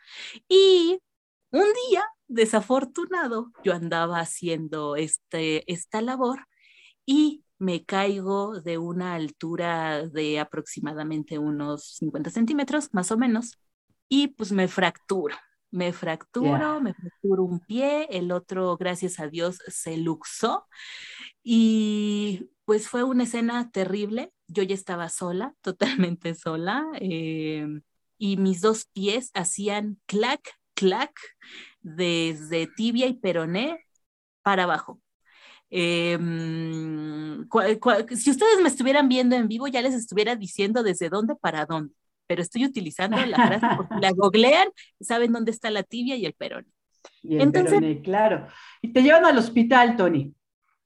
Y 0.47 0.99
un 1.51 1.65
día, 1.89 2.03
desafortunado, 2.27 3.51
yo 3.63 3.73
andaba 3.73 4.19
haciendo 4.19 4.95
este, 4.95 5.71
esta 5.71 6.01
labor 6.01 6.47
y 7.05 7.43
me 7.57 7.85
caigo 7.85 8.59
de 8.61 8.77
una 8.77 9.13
altura 9.13 10.07
de 10.07 10.39
aproximadamente 10.39 11.37
unos 11.37 11.95
50 11.97 12.29
centímetros, 12.29 12.89
más 12.93 13.11
o 13.11 13.17
menos, 13.17 13.57
y 14.09 14.27
pues 14.29 14.51
me 14.51 14.67
fracturo. 14.67 15.35
Me 15.71 15.91
fracturo, 15.91 16.79
me 16.79 16.93
fracturo 16.93 17.43
un 17.43 17.59
pie, 17.59 18.07
el 18.09 18.31
otro, 18.31 18.77
gracias 18.77 19.19
a 19.19 19.27
Dios, 19.27 19.57
se 19.67 19.97
luxó. 19.97 20.67
Y 21.43 22.49
pues 22.63 22.87
fue 22.87 23.03
una 23.03 23.23
escena 23.23 23.69
terrible. 23.71 24.31
Yo 24.47 24.63
ya 24.63 24.73
estaba 24.73 25.09
sola, 25.09 25.53
totalmente 25.61 26.33
sola, 26.33 26.85
eh, 27.01 27.67
y 28.17 28.37
mis 28.37 28.61
dos 28.61 28.85
pies 28.93 29.31
hacían 29.33 29.99
clac, 30.05 30.41
clac 30.75 31.11
desde 31.81 32.67
tibia 32.67 33.07
y 33.07 33.13
peroné 33.13 33.79
para 34.43 34.63
abajo. 34.63 35.01
Em, 35.69 37.47
si 38.15 38.29
ustedes 38.29 38.61
me 38.61 38.69
estuvieran 38.69 39.09
viendo 39.09 39.35
en 39.35 39.47
vivo, 39.47 39.67
ya 39.67 39.81
les 39.81 39.93
estuviera 39.93 40.35
diciendo 40.35 40.83
desde 40.83 41.09
dónde 41.09 41.35
para 41.35 41.65
dónde, 41.65 41.93
pero 42.27 42.41
estoy 42.41 42.65
utilizando 42.65 43.17
la 43.25 43.35
frase 43.35 43.67
porque 43.75 43.95
la 43.99 44.11
googlean, 44.15 44.67
saben 44.99 45.31
dónde 45.31 45.51
está 45.51 45.69
la 45.69 45.83
tibia 45.83 46.15
y 46.15 46.25
el 46.25 46.33
peroné. 46.33 46.67
Y 47.23 47.35
el 47.35 47.41
Entonces, 47.41 47.79
peroné, 47.79 48.01
claro. 48.01 48.47
Y 48.81 48.93
te 48.93 49.01
llevan 49.01 49.25
al 49.25 49.37
hospital, 49.37 49.95
Tony. 49.95 50.33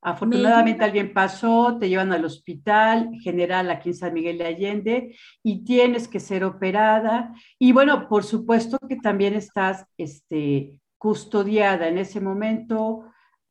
Afortunadamente 0.01 0.86
alguien 0.86 1.13
pasó, 1.13 1.77
te 1.77 1.89
llevan 1.89 2.13
al 2.13 2.24
hospital 2.24 3.10
general 3.22 3.70
aquí 3.70 3.89
en 3.89 3.96
San 3.96 4.13
Miguel 4.13 4.38
de 4.38 4.46
Allende 4.46 5.15
y 5.44 5.65
tienes 5.65 6.08
que 6.08 6.22
ser 6.22 6.46
operada. 6.46 7.34
Y 7.58 7.74
bueno, 7.74 8.08
por 8.08 8.24
supuesto 8.24 8.77
que 8.88 8.96
también 8.96 9.34
estás 9.34 9.86
este, 9.98 10.79
custodiada 10.98 11.89
en 11.89 11.98
ese 11.98 12.22
momento. 12.22 13.06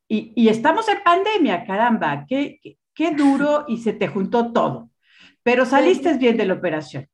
Y, 0.07 0.49
estamos 0.49 0.89
en 0.89 1.03
pandemia, 1.03 1.65
caramba, 1.65 2.25
qué, 2.27 2.59
qué 2.95 3.11
duro 3.11 3.65
y 3.67 3.77
se 3.77 3.93
te 3.93 4.07
juntó 4.07 4.51
todo. 4.51 4.89
Pero 5.43 5.67
saliste 5.67 6.17
bien 6.17 6.35
de 6.35 6.45
la 6.45 6.55
operación. 6.55 7.07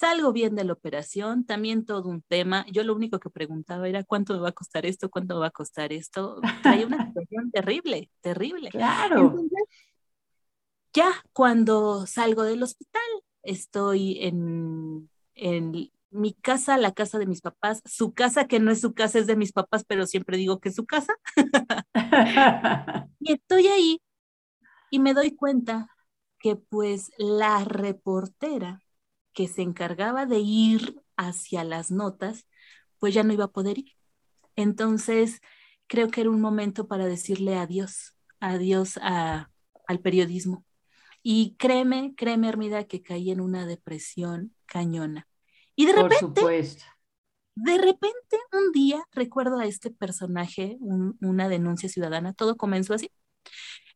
Salgo 0.00 0.32
bien 0.32 0.54
de 0.54 0.64
la 0.64 0.72
operación, 0.72 1.44
también 1.44 1.84
todo 1.84 2.08
un 2.08 2.22
tema. 2.22 2.64
Yo 2.72 2.84
lo 2.84 2.94
único 2.94 3.20
que 3.20 3.28
preguntaba 3.28 3.86
era 3.86 4.02
cuánto 4.02 4.32
me 4.32 4.40
va 4.40 4.48
a 4.48 4.52
costar 4.52 4.86
esto, 4.86 5.10
cuánto 5.10 5.34
me 5.34 5.40
va 5.40 5.48
a 5.48 5.50
costar 5.50 5.92
esto. 5.92 6.40
Hay 6.64 6.84
una 6.84 7.06
situación 7.14 7.50
terrible, 7.50 8.10
terrible. 8.22 8.70
Claro. 8.70 9.36
ya 10.94 11.12
cuando 11.34 12.06
salgo 12.06 12.44
del 12.44 12.62
hospital, 12.62 13.02
estoy 13.42 14.16
en, 14.22 15.10
en 15.34 15.90
mi 16.08 16.32
casa, 16.32 16.78
la 16.78 16.94
casa 16.94 17.18
de 17.18 17.26
mis 17.26 17.42
papás, 17.42 17.82
su 17.84 18.14
casa 18.14 18.46
que 18.46 18.58
no 18.58 18.70
es 18.70 18.80
su 18.80 18.94
casa, 18.94 19.18
es 19.18 19.26
de 19.26 19.36
mis 19.36 19.52
papás, 19.52 19.84
pero 19.86 20.06
siempre 20.06 20.38
digo 20.38 20.60
que 20.60 20.70
es 20.70 20.76
su 20.76 20.86
casa. 20.86 21.12
y 23.20 23.34
estoy 23.34 23.66
ahí 23.66 24.00
y 24.90 24.98
me 24.98 25.12
doy 25.12 25.36
cuenta 25.36 25.88
que 26.38 26.56
pues 26.56 27.12
la 27.18 27.64
reportera 27.64 28.80
que 29.32 29.48
se 29.48 29.62
encargaba 29.62 30.26
de 30.26 30.38
ir 30.38 31.00
hacia 31.16 31.64
las 31.64 31.90
notas, 31.90 32.46
pues 32.98 33.14
ya 33.14 33.22
no 33.22 33.32
iba 33.32 33.44
a 33.44 33.52
poder 33.52 33.78
ir. 33.78 33.92
Entonces, 34.56 35.40
creo 35.86 36.08
que 36.08 36.22
era 36.22 36.30
un 36.30 36.40
momento 36.40 36.86
para 36.86 37.06
decirle 37.06 37.56
adiós, 37.56 38.14
adiós 38.40 38.98
al 38.98 40.00
periodismo. 40.02 40.64
Y 41.22 41.56
créeme, 41.58 42.14
créeme, 42.16 42.48
Hermida, 42.48 42.84
que 42.84 43.02
caí 43.02 43.30
en 43.30 43.40
una 43.40 43.66
depresión 43.66 44.54
cañona. 44.66 45.28
Y 45.76 45.86
de 45.86 45.92
repente, 45.92 46.42
de 47.54 47.78
repente, 47.78 48.38
un 48.52 48.72
día, 48.72 49.02
recuerdo 49.12 49.58
a 49.58 49.66
este 49.66 49.90
personaje, 49.90 50.78
una 50.80 51.48
denuncia 51.48 51.88
ciudadana, 51.88 52.32
todo 52.32 52.56
comenzó 52.56 52.94
así. 52.94 53.10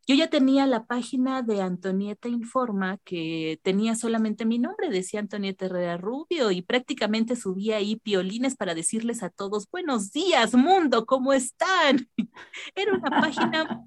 Yo 0.06 0.14
ya 0.14 0.28
tenía 0.28 0.66
la 0.66 0.84
página 0.84 1.40
de 1.40 1.62
Antonieta 1.62 2.28
Informa 2.28 2.98
que 3.04 3.58
tenía 3.62 3.94
solamente 3.94 4.44
mi 4.44 4.58
nombre, 4.58 4.90
decía 4.90 5.20
Antonieta 5.20 5.64
Herrera 5.64 5.96
Rubio, 5.96 6.50
y 6.50 6.60
prácticamente 6.60 7.36
subía 7.36 7.76
ahí 7.76 7.96
piolines 7.96 8.54
para 8.54 8.74
decirles 8.74 9.22
a 9.22 9.30
todos, 9.30 9.66
buenos 9.70 10.12
días, 10.12 10.54
mundo, 10.54 11.06
¿cómo 11.06 11.32
están? 11.32 12.06
Era 12.74 12.92
una 12.92 13.10
página, 13.18 13.86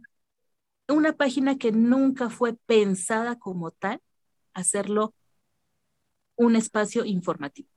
una 0.87 1.13
página 1.13 1.57
que 1.59 1.71
nunca 1.71 2.31
fue 2.31 2.55
pensada 2.65 3.37
como 3.37 3.69
tal, 3.69 4.01
hacerlo 4.55 5.13
un 6.35 6.55
espacio 6.55 7.05
informativo. 7.05 7.69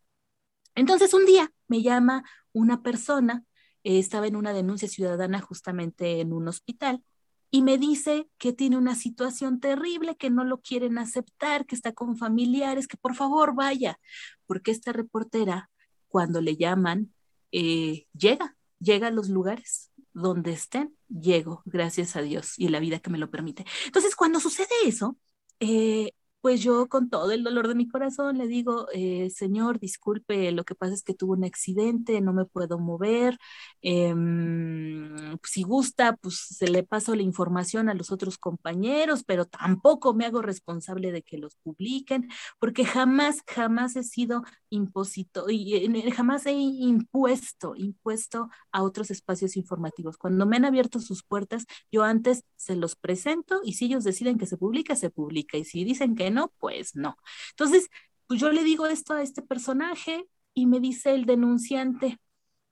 Entonces 0.75 1.12
un 1.12 1.26
día 1.26 1.52
me 1.68 1.82
llama 1.82 2.25
una 2.52 2.82
persona, 2.82 3.44
eh, 3.85 3.99
estaba 3.99 4.26
en 4.28 4.37
una 4.37 4.54
denuncia 4.54 4.88
ciudadana 4.88 5.42
justamente 5.42 6.20
en 6.20 6.32
un 6.32 6.49
hospital, 6.49 7.02
y 7.50 7.62
me 7.62 7.78
dice 7.78 8.28
que 8.38 8.52
tiene 8.52 8.76
una 8.76 8.95
situación 8.95 9.61
terrible, 9.61 10.16
que 10.16 10.30
no 10.30 10.45
lo 10.45 10.61
quieren 10.61 10.99
aceptar, 10.99 11.66
que 11.66 11.75
está 11.75 11.92
con 11.92 12.16
familiares, 12.16 12.87
que 12.87 12.97
por 12.97 13.14
favor 13.14 13.54
vaya, 13.54 13.99
porque 14.47 14.71
esta 14.71 14.92
reportera, 14.92 15.71
cuando 16.09 16.40
le 16.40 16.57
llaman, 16.57 17.12
eh, 17.52 18.07
llega, 18.12 18.57
llega 18.78 19.09
a 19.09 19.12
los 19.12 19.28
lugares 19.28 19.90
donde 20.12 20.52
estén, 20.52 20.97
llego, 21.09 21.62
gracias 21.64 22.16
a 22.16 22.23
Dios 22.23 22.54
y 22.57 22.69
la 22.69 22.80
vida 22.80 23.00
que 23.00 23.11
me 23.11 23.19
lo 23.19 23.30
permite. 23.30 23.64
Entonces, 23.87 24.16
cuando 24.16 24.40
sucede 24.40 24.69
eso, 24.85 25.16
eh, 25.61 26.12
pues 26.40 26.62
yo 26.62 26.88
con 26.88 27.11
todo 27.11 27.30
el 27.32 27.44
dolor 27.44 27.68
de 27.68 27.75
mi 27.75 27.88
corazón 27.88 28.38
le 28.38 28.47
digo, 28.47 28.87
eh, 28.92 29.30
señor, 29.30 29.78
disculpe, 29.78 30.52
lo 30.52 30.64
que 30.64 30.75
pasa 30.75 30.94
es 30.94 31.02
que 31.02 31.14
tuve 31.14 31.37
un 31.37 31.44
accidente, 31.44 32.20
no 32.20 32.32
me 32.32 32.44
puedo 32.47 32.78
mover, 32.78 33.38
em, 33.82 35.37
si 35.44 35.62
gusta, 35.62 36.16
pues 36.16 36.38
se 36.49 36.68
le 36.68 36.82
paso 36.82 37.14
la 37.14 37.23
información 37.23 37.88
a 37.88 37.94
los 37.94 38.11
otros 38.11 38.38
compañeros, 38.38 39.25
pero 39.25 39.44
tampoco 39.47 40.14
me 40.14 40.25
hago 40.26 40.42
responsable 40.42 41.12
de 41.12 41.23
que 41.23 41.38
los 41.38 41.56
publiquen, 41.56 42.28
porque 42.58 42.84
jamás, 42.84 43.43
jamás 43.47 43.97
he 43.97 44.02
sido 44.02 44.43
imposito, 44.71 45.50
y 45.50 45.88
jamás 46.12 46.47
he 46.47 46.52
impuesto, 46.52 47.75
impuesto 47.76 48.49
a 48.73 48.82
otros 48.82 49.10
espacios 49.10 49.56
informativos. 49.56 50.17
Cuando 50.17 50.47
me 50.47 50.56
han 50.56 50.64
abierto 50.64 51.00
sus 51.00 51.23
puertas, 51.23 51.67
yo 51.93 52.02
antes 52.02 52.45
se 52.56 52.76
los 52.76 52.97
presento 52.97 53.60
y 53.64 53.75
si 53.75 53.86
ellos 53.86 54.04
deciden 54.04 54.38
que 54.38 54.47
se 54.47 54.56
publica, 54.56 54.97
se 54.97 55.10
publica, 55.10 55.56
y 55.58 55.64
si 55.64 55.84
dicen 55.84 56.14
que 56.14 56.29
no, 56.30 56.52
pues 56.58 56.95
no. 56.97 57.16
Entonces, 57.50 57.88
pues 58.26 58.40
yo 58.40 58.50
le 58.52 58.64
digo 58.64 58.86
esto 58.86 59.14
a 59.14 59.23
este 59.23 59.43
personaje 59.43 60.26
y 60.54 60.66
me 60.66 60.80
dice 60.80 61.14
el 61.14 61.26
denunciante, 61.26 62.21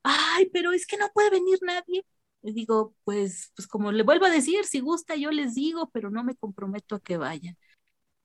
ay, 0.03 0.47
pero 0.53 0.73
es 0.73 0.87
que 0.87 0.97
no 0.99 1.11
puede 1.12 1.31
venir 1.31 1.59
nadie. 1.62 2.05
Le 2.42 2.53
digo, 2.53 2.94
pues, 3.05 3.53
pues 3.57 3.66
como 3.68 3.92
le 3.92 4.03
vuelvo 4.05 4.27
a 4.27 4.31
decir, 4.31 4.64
si 4.64 4.81
gusta 4.81 5.16
yo 5.16 5.31
les 5.33 5.55
digo, 5.55 5.90
pero 5.92 6.11
no 6.11 6.25
me 6.25 6.37
comprometo 6.37 6.94
a 6.97 7.01
que 7.01 7.16
vayan. 7.16 7.57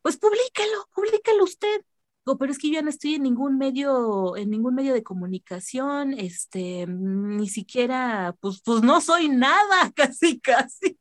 Pues 0.02 0.18
públicalo, 0.18 0.88
públicalo 0.94 1.44
usted. 1.44 1.82
Digo, 2.26 2.38
pero 2.38 2.52
es 2.52 2.58
que 2.58 2.72
yo 2.72 2.82
no 2.82 2.90
estoy 2.90 3.16
en 3.16 3.24
ningún 3.24 3.58
medio, 3.58 4.38
en 4.38 4.50
ningún 4.50 4.76
medio 4.76 4.94
de 4.94 5.04
comunicación, 5.04 6.14
este, 6.14 6.86
ni 6.88 7.50
siquiera, 7.50 8.36
pues, 8.40 8.62
pues 8.64 8.82
no 8.82 9.02
soy 9.02 9.30
nada, 9.30 9.92
casi, 9.96 10.40
casi, 10.40 10.98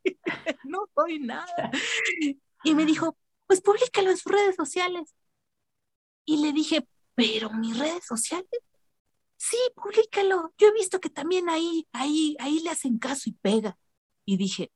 no 0.65 0.89
soy 0.95 1.21
nada. 1.21 1.71
Y 2.65 2.75
me 2.75 2.87
dijo, 2.87 3.17
pues 3.53 3.61
públicalo 3.61 4.09
en 4.09 4.17
sus 4.17 4.33
redes 4.33 4.57
sociales. 4.57 5.15
Y 6.25 6.43
le 6.43 6.55
dije, 6.55 6.89
pero 7.15 7.51
mis 7.51 7.79
redes 7.79 8.03
sociales, 8.07 8.49
sí, 9.37 9.59
públicalo. 9.75 10.55
Yo 10.57 10.69
he 10.69 10.73
visto 10.73 10.99
que 11.01 11.11
también 11.11 11.51
ahí, 11.51 11.87
ahí, 11.93 12.35
ahí 12.41 12.61
le 12.61 12.71
hacen 12.71 12.99
caso 12.99 13.29
y 13.29 13.35
pega. 13.35 13.77
Y 14.25 14.39
dije, 14.39 14.73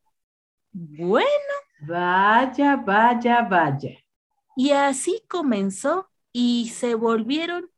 bueno. 0.73 1.27
Vaya, 1.89 2.77
vaya, 2.77 3.41
vaya. 3.49 3.99
Y 4.57 4.73
así 4.73 5.23
comenzó 5.27 6.11
y 6.31 6.69
se 6.69 6.97
volvieron, 6.97 7.71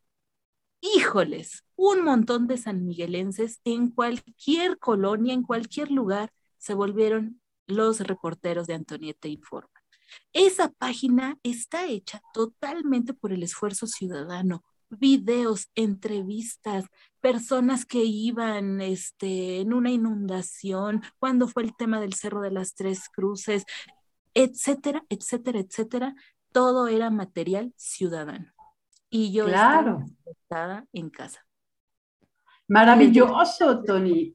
híjoles, 0.81 1.65
un 1.77 2.03
montón 2.03 2.49
de 2.49 2.59
sanmiguelenses 2.59 3.61
en 3.63 3.93
cualquier 3.93 4.81
colonia, 4.81 5.33
en 5.33 5.45
cualquier 5.45 5.93
lugar, 5.93 6.33
se 6.57 6.75
volvieron 6.75 7.41
los 7.69 8.01
reporteros 8.01 8.67
de 8.67 8.75
Antonieta 8.75 9.29
Informa. 9.29 9.78
Esa 10.33 10.71
página 10.71 11.39
está 11.43 11.87
hecha 11.87 12.21
totalmente 12.33 13.15
por 13.15 13.33
el 13.33 13.43
esfuerzo 13.43 13.87
ciudadano, 13.87 14.65
videos, 14.91 15.69
entrevistas, 15.75 16.87
personas 17.21 17.85
que 17.85 18.05
iban 18.05 18.81
este, 18.81 19.61
en 19.61 19.73
una 19.75 19.91
inundación, 19.91 21.03
cuando 21.19 21.49
fue 21.49 21.65
el 21.65 21.77
tema 21.77 22.01
del 22.01 22.15
Cerro 22.15 22.41
de 22.41 22.51
las 22.51 22.75
Tres 22.75 23.09
Cruces, 23.09 23.65
etcétera, 24.35 25.05
etcétera, 25.09 25.61
etcétera. 25.61 26.15
Todo 26.53 26.89
era 26.89 27.11
material 27.11 27.73
ciudadano. 27.77 28.53
Y 29.11 29.33
yo 29.33 29.47
estaba 29.49 30.87
en 30.93 31.11
casa. 31.11 31.45
Maravilloso, 32.69 33.83
Tony. 33.83 34.35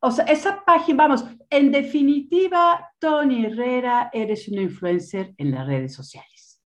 O 0.00 0.10
sea, 0.10 0.24
esa 0.26 0.64
página, 0.64 1.08
vamos, 1.08 1.24
en 1.50 1.72
definitiva, 1.72 2.88
Tony 2.98 3.46
Herrera, 3.46 4.10
eres 4.12 4.48
una 4.48 4.62
influencer 4.62 5.34
en 5.36 5.50
las 5.50 5.66
redes 5.66 5.94
sociales. 5.94 6.62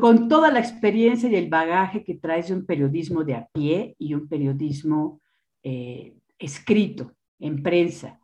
Con 0.00 0.28
toda 0.28 0.50
la 0.50 0.60
experiencia 0.60 1.28
y 1.28 1.34
el 1.36 1.48
bagaje 1.48 2.04
que 2.04 2.14
traes 2.14 2.48
de 2.48 2.54
un 2.54 2.66
periodismo 2.66 3.24
de 3.24 3.34
a 3.34 3.48
pie 3.52 3.96
y 3.98 4.14
un 4.14 4.28
periodismo 4.28 5.20
eh, 5.62 6.16
escrito 6.38 7.12
en 7.40 7.62
prensa. 7.62 8.20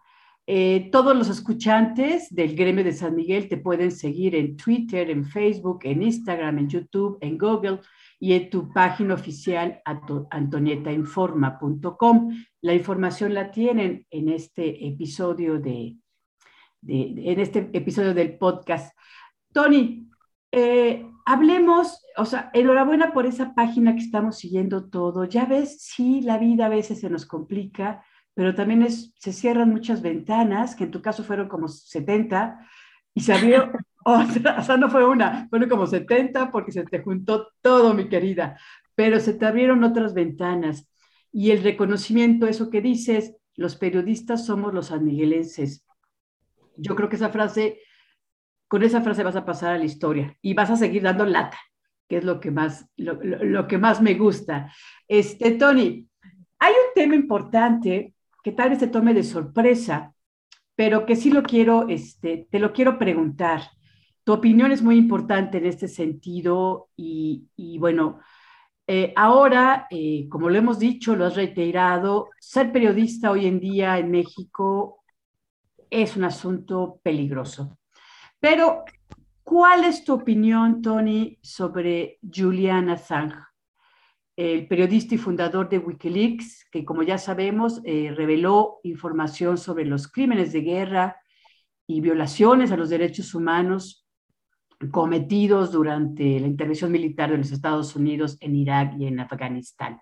Eh, 0.46 0.88
todos 0.90 1.16
los 1.16 1.28
escuchantes 1.28 2.28
del 2.34 2.56
gremio 2.56 2.82
de 2.82 2.92
San 2.92 3.14
Miguel 3.14 3.48
te 3.48 3.56
pueden 3.56 3.92
seguir 3.92 4.34
en 4.34 4.56
Twitter, 4.56 5.10
en 5.10 5.24
Facebook, 5.24 5.80
en 5.82 6.02
Instagram, 6.02 6.58
en 6.58 6.68
YouTube, 6.68 7.18
en 7.20 7.38
Google 7.38 7.80
y 8.20 8.34
en 8.34 8.50
tu 8.50 8.72
página 8.72 9.14
oficial 9.14 9.82
antonietainforma.com. 10.30 12.44
La 12.60 12.74
información 12.74 13.32
la 13.32 13.50
tienen 13.50 14.06
en 14.10 14.28
este 14.28 14.86
episodio 14.86 15.58
de, 15.58 15.96
en 16.86 17.40
este 17.40 17.70
episodio 17.72 18.12
del 18.12 18.36
podcast. 18.36 18.94
Tony, 19.52 20.06
eh, 20.52 21.06
hablemos, 21.24 22.04
o 22.16 22.26
sea, 22.26 22.50
enhorabuena 22.52 23.14
por 23.14 23.24
esa 23.24 23.54
página 23.54 23.94
que 23.94 24.02
estamos 24.02 24.36
siguiendo 24.36 24.90
todo. 24.90 25.24
Ya 25.24 25.46
ves, 25.46 25.82
sí, 25.82 26.20
la 26.20 26.36
vida 26.36 26.66
a 26.66 26.70
veces 26.70 27.00
se 27.00 27.08
nos 27.08 27.24
complica, 27.24 28.04
pero 28.34 28.54
también 28.54 28.82
es, 28.82 29.14
se 29.18 29.32
cierran 29.32 29.70
muchas 29.70 30.02
ventanas, 30.02 30.76
que 30.76 30.84
en 30.84 30.90
tu 30.90 31.00
caso 31.00 31.24
fueron 31.24 31.48
como 31.48 31.68
70, 31.68 32.68
y 33.14 33.22
se 33.22 33.32
abrió 33.32 33.72
otra, 34.04 34.58
o 34.58 34.62
sea, 34.62 34.76
no 34.76 34.88
fue 34.90 35.06
una, 35.06 35.48
fueron 35.48 35.68
como 35.68 35.86
70 35.86 36.50
porque 36.50 36.72
se 36.72 36.84
te 36.84 37.02
juntó 37.02 37.48
todo, 37.60 37.94
mi 37.94 38.08
querida, 38.08 38.58
pero 38.94 39.20
se 39.20 39.34
te 39.34 39.46
abrieron 39.46 39.84
otras 39.84 40.14
ventanas. 40.14 40.88
Y 41.32 41.52
el 41.52 41.62
reconocimiento, 41.62 42.46
eso 42.46 42.70
que 42.70 42.80
dices, 42.80 43.36
los 43.56 43.76
periodistas 43.76 44.46
somos 44.46 44.72
los 44.72 44.86
sanmiguelenses. 44.86 45.84
yo 46.76 46.96
creo 46.96 47.08
que 47.08 47.16
esa 47.16 47.30
frase, 47.30 47.80
con 48.68 48.82
esa 48.82 49.02
frase 49.02 49.22
vas 49.22 49.36
a 49.36 49.44
pasar 49.44 49.74
a 49.74 49.78
la 49.78 49.84
historia 49.84 50.36
y 50.40 50.54
vas 50.54 50.70
a 50.70 50.76
seguir 50.76 51.02
dando 51.02 51.26
lata, 51.26 51.58
que 52.08 52.18
es 52.18 52.24
lo 52.24 52.40
que 52.40 52.50
más, 52.50 52.88
lo, 52.96 53.66
que 53.68 53.78
más 53.78 54.00
me 54.00 54.14
gusta. 54.14 54.72
Este, 55.06 55.52
Tony, 55.52 56.08
hay 56.58 56.72
un 56.72 56.94
tema 56.94 57.14
importante 57.14 58.14
que 58.42 58.52
tal 58.52 58.70
vez 58.70 58.78
te 58.78 58.88
tome 58.88 59.12
de 59.12 59.24
sorpresa, 59.24 60.14
pero 60.74 61.04
que 61.04 61.16
sí 61.16 61.30
lo 61.30 61.42
quiero, 61.42 61.88
este, 61.88 62.48
te 62.50 62.58
lo 62.58 62.72
quiero 62.72 62.98
preguntar. 62.98 63.62
Tu 64.30 64.34
opinión 64.34 64.70
es 64.70 64.80
muy 64.80 64.96
importante 64.96 65.58
en 65.58 65.66
este 65.66 65.88
sentido 65.88 66.90
y, 66.96 67.48
bueno, 67.80 68.20
eh, 68.86 69.12
ahora, 69.16 69.88
eh, 69.90 70.28
como 70.28 70.48
lo 70.48 70.56
hemos 70.56 70.78
dicho, 70.78 71.16
lo 71.16 71.26
has 71.26 71.34
reiterado, 71.34 72.28
ser 72.38 72.70
periodista 72.70 73.32
hoy 73.32 73.46
en 73.46 73.58
día 73.58 73.98
en 73.98 74.08
México 74.08 75.02
es 75.90 76.16
un 76.16 76.22
asunto 76.22 77.00
peligroso. 77.02 77.76
Pero, 78.38 78.84
¿cuál 79.42 79.82
es 79.82 80.04
tu 80.04 80.12
opinión, 80.12 80.80
Tony, 80.80 81.36
sobre 81.42 82.20
Julian 82.22 82.88
Assange, 82.88 83.34
el 84.36 84.68
periodista 84.68 85.16
y 85.16 85.18
fundador 85.18 85.68
de 85.68 85.78
Wikileaks, 85.78 86.66
que 86.70 86.84
como 86.84 87.02
ya 87.02 87.18
sabemos, 87.18 87.80
eh, 87.84 88.14
reveló 88.16 88.78
información 88.84 89.58
sobre 89.58 89.86
los 89.86 90.06
crímenes 90.06 90.52
de 90.52 90.60
guerra 90.60 91.16
y 91.88 92.00
violaciones 92.00 92.70
a 92.70 92.76
los 92.76 92.90
derechos 92.90 93.34
humanos 93.34 93.99
cometidos 94.90 95.72
durante 95.72 96.40
la 96.40 96.46
intervención 96.46 96.90
militar 96.90 97.30
de 97.30 97.38
los 97.38 97.52
Estados 97.52 97.94
Unidos 97.96 98.36
en 98.40 98.56
Irak 98.56 98.94
y 98.98 99.06
en 99.06 99.20
Afganistán 99.20 100.00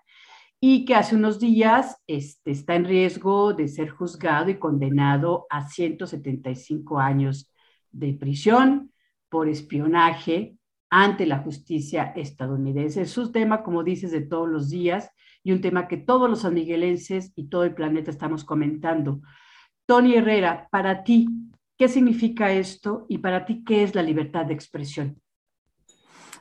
y 0.61 0.85
que 0.85 0.95
hace 0.95 1.15
unos 1.15 1.39
días 1.39 2.01
este, 2.05 2.51
está 2.51 2.75
en 2.75 2.85
riesgo 2.85 3.53
de 3.53 3.67
ser 3.67 3.89
juzgado 3.89 4.49
y 4.49 4.59
condenado 4.59 5.45
a 5.49 5.67
175 5.69 6.99
años 6.99 7.51
de 7.91 8.13
prisión 8.13 8.91
por 9.29 9.47
espionaje 9.47 10.57
ante 10.89 11.25
la 11.25 11.39
justicia 11.39 12.11
estadounidense. 12.15 13.01
Es 13.01 13.17
un 13.17 13.31
tema, 13.31 13.63
como 13.63 13.83
dices, 13.83 14.11
de 14.11 14.21
todos 14.21 14.49
los 14.49 14.69
días 14.69 15.11
y 15.43 15.53
un 15.53 15.61
tema 15.61 15.87
que 15.87 15.97
todos 15.97 16.29
los 16.29 16.41
sanmiguelenses 16.41 17.31
y 17.35 17.47
todo 17.47 17.63
el 17.63 17.73
planeta 17.73 18.11
estamos 18.11 18.43
comentando. 18.43 19.21
Tony 19.85 20.15
Herrera, 20.15 20.67
para 20.71 21.03
ti, 21.03 21.27
¿Qué 21.79 21.87
significa 21.87 22.51
esto 22.51 23.05
y 23.07 23.19
para 23.19 23.45
ti 23.45 23.63
qué 23.65 23.83
es 23.83 23.95
la 23.95 24.03
libertad 24.03 24.45
de 24.45 24.53
expresión? 24.53 25.21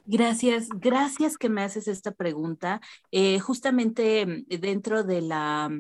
Gracias, 0.05 0.69
gracias 0.69 1.39
que 1.39 1.49
me 1.49 1.63
haces 1.63 1.87
esta 1.87 2.11
pregunta. 2.11 2.81
Eh, 3.13 3.39
justamente 3.39 4.27
mm, 4.27 4.47
dentro 4.61 5.05
de 5.05 5.21
la 5.21 5.71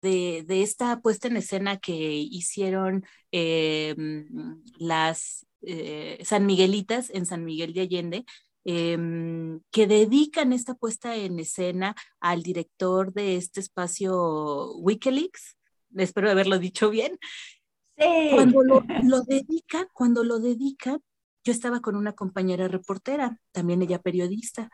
de, 0.00 0.44
esta 0.48 1.00
puesta 1.00 1.26
en 1.26 1.38
escena 1.38 1.78
que 1.78 1.92
hicieron 1.92 3.04
eh, 3.32 3.96
mm, 3.98 4.62
las 4.78 5.44
eh, 5.62 6.20
San 6.24 6.46
Miguelitas 6.46 7.10
en 7.10 7.26
San 7.26 7.44
Miguel 7.44 7.72
de 7.74 7.80
Allende, 7.80 8.24
mm, 8.64 9.56
que 9.72 9.88
dedican 9.88 10.52
esta 10.52 10.74
puesta 10.74 11.16
en 11.16 11.40
escena 11.40 11.96
al 12.20 12.44
director 12.44 13.12
de 13.12 13.36
este 13.36 13.58
espacio 13.58 14.72
Wikileaks, 14.76 15.56
espero 15.96 16.30
haberlo 16.30 16.60
dicho 16.60 16.90
bien, 16.90 17.18
cuando 18.34 18.62
lo, 18.62 18.84
lo 19.04 19.22
dedican, 19.22 19.86
cuando 19.92 20.24
lo 20.24 20.38
dedican, 20.38 21.00
yo 21.44 21.52
estaba 21.52 21.80
con 21.80 21.96
una 21.96 22.12
compañera 22.12 22.68
reportera, 22.68 23.40
también 23.52 23.82
ella 23.82 24.00
periodista, 24.00 24.70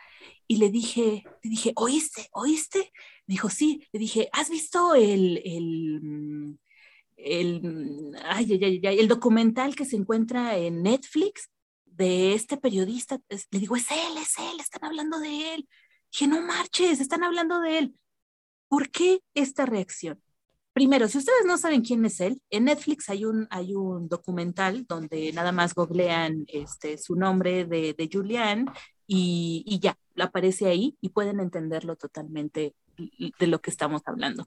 y 0.48 0.56
le 0.56 0.70
dije, 0.70 1.24
le 1.42 1.50
dije, 1.50 1.72
¿oíste? 1.76 2.28
¿Oíste? 2.32 2.92
dijo, 3.26 3.50
sí. 3.50 3.86
Le 3.92 4.00
dije, 4.00 4.28
¿has 4.32 4.50
visto 4.50 4.94
el, 4.94 5.40
el, 5.44 6.58
el, 7.16 8.16
ay, 8.24 8.52
ay, 8.52 8.80
ay, 8.84 8.98
el 8.98 9.08
documental 9.08 9.74
que 9.74 9.84
se 9.84 9.96
encuentra 9.96 10.56
en 10.56 10.82
Netflix 10.82 11.50
de 11.84 12.34
este 12.34 12.56
periodista? 12.56 13.20
Le 13.50 13.58
digo, 13.58 13.76
es 13.76 13.90
él, 13.90 14.16
es 14.18 14.38
él, 14.38 14.60
están 14.60 14.84
hablando 14.84 15.18
de 15.18 15.54
él. 15.54 15.68
Dije, 16.12 16.26
no 16.28 16.40
marches, 16.42 17.00
están 17.00 17.24
hablando 17.24 17.60
de 17.60 17.78
él. 17.78 17.94
¿Por 18.68 18.90
qué 18.90 19.20
esta 19.34 19.66
reacción? 19.66 20.20
Primero, 20.76 21.08
si 21.08 21.16
ustedes 21.16 21.46
no 21.46 21.56
saben 21.56 21.80
quién 21.80 22.04
es 22.04 22.20
él, 22.20 22.42
en 22.50 22.64
Netflix 22.64 23.08
hay 23.08 23.24
un, 23.24 23.46
hay 23.48 23.74
un 23.74 24.10
documental 24.10 24.84
donde 24.86 25.32
nada 25.32 25.50
más 25.50 25.74
googlean 25.74 26.44
este, 26.48 26.98
su 26.98 27.16
nombre 27.16 27.64
de, 27.64 27.94
de 27.94 28.10
Julian 28.12 28.66
y, 29.06 29.64
y, 29.66 29.78
ya, 29.78 29.96
aparece 30.18 30.66
ahí 30.66 30.94
y 31.00 31.08
pueden 31.08 31.40
entenderlo 31.40 31.96
totalmente 31.96 32.74
de 33.38 33.46
lo 33.46 33.62
que 33.62 33.70
estamos 33.70 34.02
hablando. 34.04 34.46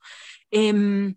Em, 0.52 1.16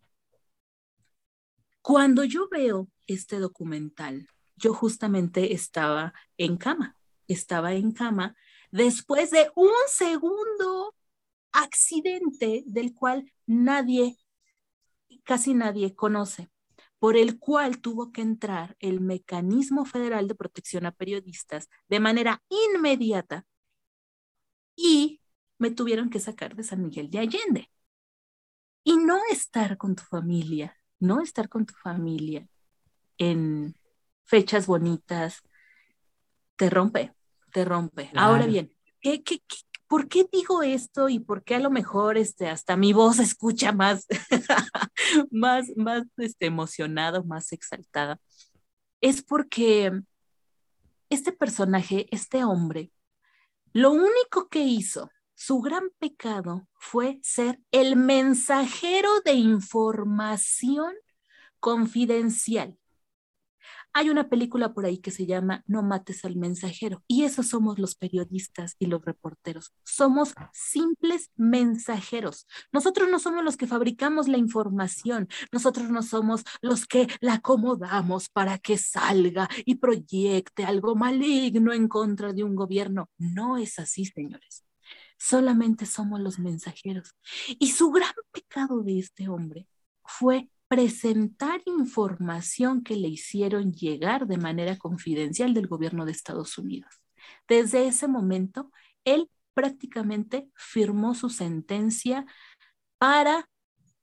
cuando 1.82 2.24
yo 2.24 2.48
veo 2.50 2.88
este 3.06 3.38
documental, 3.38 4.26
yo 4.56 4.72
justamente 4.72 5.52
estaba 5.52 6.14
en 6.38 6.56
cama, 6.56 6.96
estaba 7.28 7.74
en 7.74 7.92
cama 7.92 8.34
después 8.70 9.30
de 9.30 9.50
un 9.56 9.74
segundo 9.88 10.94
accidente 11.52 12.64
del 12.64 12.94
cual 12.94 13.30
nadie 13.44 14.16
casi 15.24 15.54
nadie 15.54 15.94
conoce, 15.94 16.50
por 16.98 17.16
el 17.16 17.38
cual 17.38 17.80
tuvo 17.80 18.12
que 18.12 18.22
entrar 18.22 18.76
el 18.78 19.00
Mecanismo 19.00 19.84
Federal 19.84 20.28
de 20.28 20.34
Protección 20.34 20.86
a 20.86 20.92
Periodistas 20.92 21.68
de 21.88 22.00
manera 22.00 22.42
inmediata 22.48 23.44
y 24.76 25.20
me 25.58 25.70
tuvieron 25.70 26.10
que 26.10 26.20
sacar 26.20 26.56
de 26.56 26.64
San 26.64 26.82
Miguel 26.82 27.10
de 27.10 27.18
Allende. 27.18 27.70
Y 28.84 28.96
no 28.96 29.20
estar 29.30 29.76
con 29.76 29.94
tu 29.94 30.02
familia, 30.02 30.76
no 30.98 31.20
estar 31.20 31.48
con 31.48 31.66
tu 31.66 31.74
familia 31.74 32.48
en 33.18 33.76
fechas 34.24 34.66
bonitas, 34.66 35.42
te 36.56 36.68
rompe, 36.68 37.12
te 37.52 37.64
rompe. 37.64 38.10
Ahora 38.14 38.46
bien, 38.46 38.72
¿qué, 39.00 39.22
qué, 39.22 39.40
qué, 39.40 39.56
¿por 39.92 40.08
qué 40.08 40.26
digo 40.32 40.62
esto 40.62 41.10
y 41.10 41.18
por 41.18 41.44
qué 41.44 41.56
a 41.56 41.58
lo 41.58 41.68
mejor 41.70 42.16
este, 42.16 42.48
hasta 42.48 42.78
mi 42.78 42.94
voz 42.94 43.16
se 43.16 43.24
escucha 43.24 43.72
más, 43.72 44.06
más, 45.30 45.66
más 45.76 46.04
este, 46.16 46.46
emocionada, 46.46 47.22
más 47.22 47.52
exaltada? 47.52 48.18
Es 49.02 49.22
porque 49.22 49.92
este 51.10 51.30
personaje, 51.30 52.06
este 52.10 52.42
hombre, 52.42 52.90
lo 53.74 53.90
único 53.90 54.48
que 54.48 54.60
hizo, 54.60 55.10
su 55.34 55.60
gran 55.60 55.90
pecado 55.98 56.66
fue 56.72 57.20
ser 57.22 57.60
el 57.70 57.96
mensajero 57.96 59.20
de 59.26 59.34
información 59.34 60.94
confidencial 61.60 62.78
hay 63.94 64.10
una 64.10 64.28
película 64.28 64.72
por 64.72 64.86
ahí 64.86 64.98
que 64.98 65.10
se 65.10 65.26
llama 65.26 65.62
No 65.66 65.82
mates 65.82 66.24
al 66.24 66.36
mensajero 66.36 67.02
y 67.06 67.24
esos 67.24 67.48
somos 67.48 67.78
los 67.78 67.94
periodistas 67.94 68.76
y 68.78 68.86
los 68.86 69.04
reporteros. 69.04 69.72
Somos 69.84 70.34
simples 70.52 71.30
mensajeros. 71.36 72.46
Nosotros 72.72 73.08
no 73.10 73.18
somos 73.18 73.44
los 73.44 73.56
que 73.56 73.66
fabricamos 73.66 74.28
la 74.28 74.38
información, 74.38 75.28
nosotros 75.50 75.90
no 75.90 76.02
somos 76.02 76.44
los 76.60 76.86
que 76.86 77.06
la 77.20 77.34
acomodamos 77.34 78.28
para 78.28 78.58
que 78.58 78.78
salga 78.78 79.48
y 79.64 79.76
proyecte 79.76 80.64
algo 80.64 80.94
maligno 80.94 81.72
en 81.72 81.88
contra 81.88 82.32
de 82.32 82.44
un 82.44 82.54
gobierno. 82.54 83.10
No 83.18 83.58
es 83.58 83.78
así, 83.78 84.06
señores. 84.06 84.64
Solamente 85.18 85.86
somos 85.86 86.20
los 86.20 86.38
mensajeros. 86.38 87.14
Y 87.58 87.70
su 87.72 87.90
gran 87.90 88.12
pecado 88.32 88.82
de 88.82 88.98
este 88.98 89.28
hombre 89.28 89.68
fue 90.04 90.48
presentar 90.72 91.60
información 91.66 92.82
que 92.82 92.96
le 92.96 93.08
hicieron 93.08 93.74
llegar 93.74 94.26
de 94.26 94.38
manera 94.38 94.78
confidencial 94.78 95.52
del 95.52 95.66
gobierno 95.66 96.06
de 96.06 96.12
Estados 96.12 96.56
Unidos. 96.56 97.02
Desde 97.46 97.86
ese 97.86 98.08
momento, 98.08 98.70
él 99.04 99.30
prácticamente 99.52 100.48
firmó 100.54 101.14
su 101.14 101.28
sentencia 101.28 102.24
para 102.96 103.50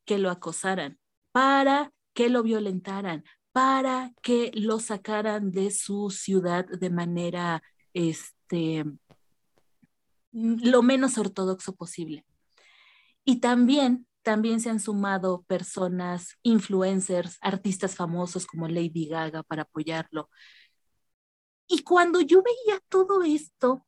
que 0.06 0.20
lo 0.20 0.30
acosaran, 0.30 1.00
para 1.32 1.92
que 2.14 2.30
lo 2.30 2.44
violentaran, 2.44 3.24
para 3.52 4.14
que 4.22 4.52
lo 4.54 4.80
sacaran 4.80 5.50
de 5.50 5.72
su 5.72 6.12
ciudad 6.12 6.68
de 6.68 6.90
manera 6.92 7.64
este, 7.96 8.86
lo 10.32 10.84
menos 10.84 11.18
ortodoxo 11.18 11.76
posible. 11.76 12.28
Y 13.26 13.38
también 13.38 14.06
también 14.22 14.60
se 14.62 14.70
han 14.70 14.80
sumado 14.80 15.44
personas, 15.44 16.38
influencers, 16.44 17.38
artistas 17.42 17.96
famosos 17.96 18.46
como 18.46 18.68
Lady 18.68 19.08
Gaga 19.08 19.44
para 19.44 19.64
apoyarlo. 19.64 20.30
Y 21.68 21.84
cuando 21.84 22.22
yo 22.22 22.42
veía 22.42 22.80
todo 22.90 23.24
esto 23.24 23.86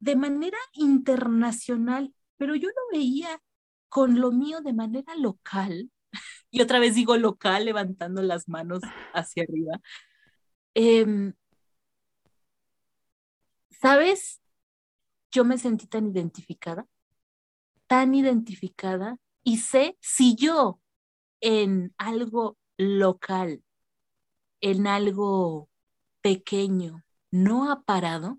de 0.00 0.16
manera 0.16 0.58
internacional, 0.72 2.14
pero 2.36 2.54
yo 2.54 2.68
lo 2.68 2.98
veía 2.98 3.40
con 3.88 4.20
lo 4.20 4.32
mío 4.32 4.60
de 4.60 4.72
manera 4.72 5.14
local, 5.16 5.90
y 6.50 6.60
otra 6.62 6.78
vez 6.80 6.94
digo 6.94 7.16
local, 7.16 7.64
levantando 7.66 8.22
las 8.22 8.48
manos 8.48 8.82
hacia 9.14 9.44
arriba, 9.44 9.80
em, 10.74 11.34
¿sabes? 13.80 14.40
Yo 15.30 15.44
me 15.44 15.58
sentí 15.58 15.86
tan 15.86 16.06
identificada, 16.08 16.86
tan 17.86 18.14
identificada 18.14 19.18
y 19.44 19.58
sé 19.58 19.96
si 20.00 20.34
yo 20.36 20.80
en 21.40 21.94
algo 21.98 22.58
local 22.76 23.62
en 24.64 24.86
algo 24.86 25.68
pequeño 26.22 27.04
no 27.30 27.70
ha 27.70 27.82
parado, 27.82 28.38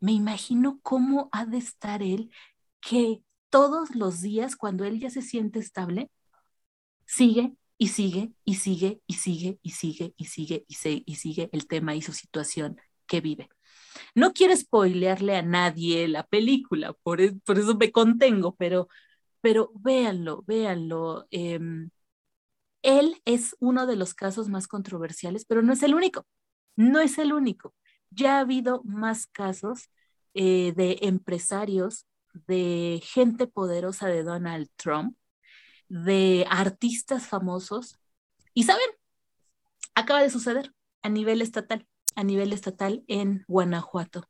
me 0.00 0.12
imagino 0.12 0.78
cómo 0.82 1.28
ha 1.32 1.44
de 1.46 1.58
estar 1.58 2.02
él 2.02 2.30
que 2.80 3.22
todos 3.50 3.96
los 3.96 4.20
días, 4.20 4.56
cuando 4.56 4.84
él 4.84 5.00
ya 5.00 5.10
se 5.10 5.22
siente 5.22 5.58
estable, 5.58 6.10
sigue 7.06 7.54
y 7.78 7.88
sigue 7.88 8.32
y 8.44 8.54
sigue 8.56 9.00
y 9.06 9.14
sigue 9.14 9.58
y 9.62 9.70
sigue 9.70 10.14
y 10.16 10.26
sigue 10.26 10.64
y 10.68 10.74
sigue 10.74 11.02
y 11.06 11.14
sigue 11.16 11.50
el 11.52 11.66
tema 11.66 11.94
y 11.96 12.02
su 12.02 12.12
situación 12.12 12.76
que 13.06 13.20
vive. 13.20 13.48
No 14.14 14.32
quiero 14.32 14.56
spoilearle 14.56 15.36
a 15.36 15.42
nadie 15.42 16.08
la 16.08 16.24
película, 16.26 16.92
por, 17.02 17.20
e, 17.20 17.32
por 17.44 17.58
eso 17.58 17.76
me 17.76 17.92
contengo, 17.92 18.54
pero, 18.56 18.88
pero 19.40 19.72
véanlo, 19.74 20.42
véanlo. 20.46 21.26
Em, 21.30 21.90
él 22.82 23.20
es 23.24 23.56
uno 23.60 23.86
de 23.86 23.96
los 23.96 24.14
casos 24.14 24.48
más 24.48 24.68
controversiales, 24.68 25.44
pero 25.44 25.62
no 25.62 25.72
es 25.72 25.82
el 25.82 25.94
único, 25.94 26.26
no 26.76 27.00
es 27.00 27.18
el 27.18 27.32
único. 27.32 27.74
Ya 28.10 28.38
ha 28.38 28.40
habido 28.40 28.82
más 28.84 29.26
casos 29.26 29.90
eh, 30.34 30.72
de 30.76 30.98
empresarios, 31.02 32.06
de 32.32 33.00
gente 33.04 33.46
poderosa 33.46 34.08
de 34.08 34.22
Donald 34.24 34.68
Trump, 34.76 35.16
de 35.88 36.46
artistas 36.50 37.26
famosos. 37.28 37.98
Y 38.54 38.64
saben, 38.64 38.86
acaba 39.94 40.22
de 40.22 40.30
suceder 40.30 40.74
a 41.02 41.08
nivel 41.08 41.42
estatal, 41.42 41.86
a 42.16 42.24
nivel 42.24 42.52
estatal 42.52 43.04
en 43.08 43.44
Guanajuato. 43.48 44.28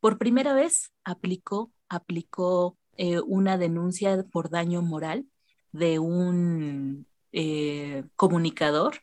Por 0.00 0.18
primera 0.18 0.54
vez 0.54 0.92
aplicó, 1.04 1.72
aplicó 1.88 2.78
eh, 2.96 3.20
una 3.20 3.58
denuncia 3.58 4.24
por 4.30 4.50
daño 4.50 4.82
moral 4.82 5.26
de 5.72 5.98
un 5.98 7.06
eh, 7.32 8.04
comunicador 8.16 8.98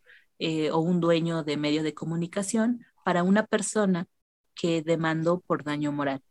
o 0.71 0.79
un 0.79 1.01
dueño 1.01 1.43
de 1.43 1.57
medio 1.57 1.83
de 1.83 1.93
comunicación 1.93 2.85
para 3.03 3.23
una 3.23 3.45
persona 3.45 4.07
que 4.55 4.81
demandó 4.81 5.41
por 5.41 5.63
daño 5.63 5.91
moral. 5.91 6.21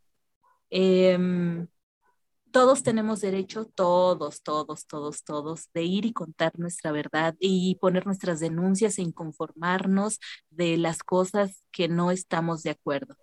Em, 0.71 1.67
todos 2.51 2.83
tenemos 2.83 3.21
derecho, 3.21 3.67
todos, 3.67 4.43
todos, 4.43 4.87
todos, 4.87 5.25
todos, 5.25 5.69
de 5.75 5.85
ir 5.85 6.07
y 6.07 6.13
contar 6.13 6.59
nuestra 6.59 6.93
verdad 6.93 7.35
y 7.41 7.77
poner 7.77 8.07
nuestras 8.07 8.41
denuncias 8.41 8.99
e 8.99 9.03
inconformarnos 9.03 10.19
de 10.51 10.77
las 10.79 11.03
cosas 11.03 11.63
que 11.71 11.89
no 11.89 12.11
estamos 12.11 12.63
de 12.63 12.71
acuerdo. 12.71 13.17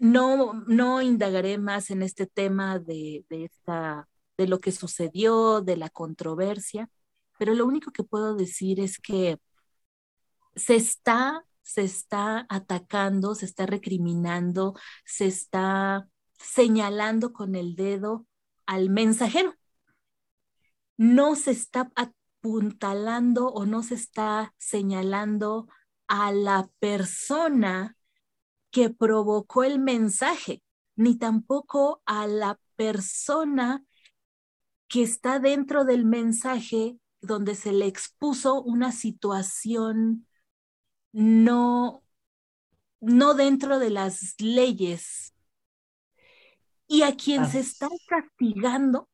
No, 0.00 0.54
no 0.66 1.02
indagaré 1.02 1.58
más 1.58 1.90
en 1.90 2.02
este 2.02 2.26
tema 2.26 2.78
de, 2.78 3.24
de, 3.28 3.44
esta, 3.44 4.08
de 4.36 4.48
lo 4.48 4.60
que 4.60 4.72
sucedió, 4.72 5.60
de 5.60 5.76
la 5.76 5.90
controversia, 5.90 6.90
pero 7.38 7.54
lo 7.54 7.66
único 7.66 7.90
que 7.92 8.04
puedo 8.04 8.34
decir 8.36 8.80
es 8.80 8.98
que 8.98 9.38
se 10.56 10.76
está 10.76 11.44
se 11.64 11.82
está 11.82 12.46
atacando, 12.48 13.34
se 13.34 13.46
está 13.46 13.66
recriminando, 13.66 14.74
se 15.04 15.26
está 15.26 16.08
señalando 16.38 17.32
con 17.32 17.54
el 17.56 17.74
dedo 17.74 18.26
al 18.66 18.90
mensajero. 18.90 19.54
No 20.96 21.34
se 21.34 21.50
está 21.52 21.90
apuntalando 21.96 23.48
o 23.48 23.64
no 23.66 23.82
se 23.82 23.94
está 23.94 24.54
señalando 24.58 25.66
a 26.06 26.32
la 26.32 26.68
persona 26.78 27.96
que 28.74 28.90
provocó 28.90 29.62
el 29.62 29.78
mensaje, 29.78 30.60
ni 30.96 31.16
tampoco 31.16 32.02
a 32.06 32.26
la 32.26 32.58
persona 32.74 33.84
que 34.88 35.04
está 35.04 35.38
dentro 35.38 35.84
del 35.84 36.04
mensaje 36.04 36.98
donde 37.20 37.54
se 37.54 37.70
le 37.70 37.86
expuso 37.86 38.60
una 38.60 38.90
situación 38.90 40.26
no, 41.12 42.02
no 43.00 43.34
dentro 43.34 43.78
de 43.78 43.90
las 43.90 44.34
leyes. 44.40 45.32
Y 46.88 47.02
a 47.02 47.14
quien 47.14 47.46
se 47.46 47.60
está 47.60 47.88
castigando, 48.08 49.08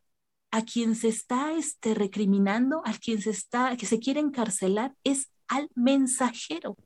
a 0.51 0.65
quien 0.65 0.97
se 0.97 1.09
está 1.09 1.53
este, 1.53 1.93
recriminando, 1.93 2.81
a 2.87 2.95
quien 2.95 3.21
se 3.21 3.29
está, 3.29 3.77
que 3.77 3.85
se 3.85 4.01
quiere 4.01 4.21
encarcelar, 4.21 4.97
es 5.05 5.31
al 5.49 5.69
mensajero. 5.75 6.79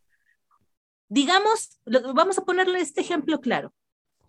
Digamos, 1.15 1.79
vamos 2.13 2.39
a 2.39 2.45
ponerle 2.45 2.81
este 2.81 3.01
ejemplo 3.01 3.41
claro. 3.41 3.73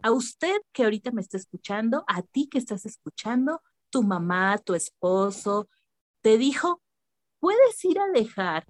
A 0.04 0.12
usted 0.12 0.62
que 0.71 0.84
ahorita 0.84 1.10
me 1.10 1.21
está 1.21 1.36
escuchando, 1.36 2.04
a 2.08 2.21
ti 2.21 2.48
que 2.48 2.60
estás 2.60 2.86
escuchando, 2.86 3.63
tu 3.89 4.04
mamá, 4.04 4.60
tu 4.60 4.76
esposo, 4.76 5.67
te 6.21 6.38
dijo, 6.38 6.84
puedes 7.39 7.84
ir 7.86 7.98
a 7.98 8.12
dejar 8.13 8.67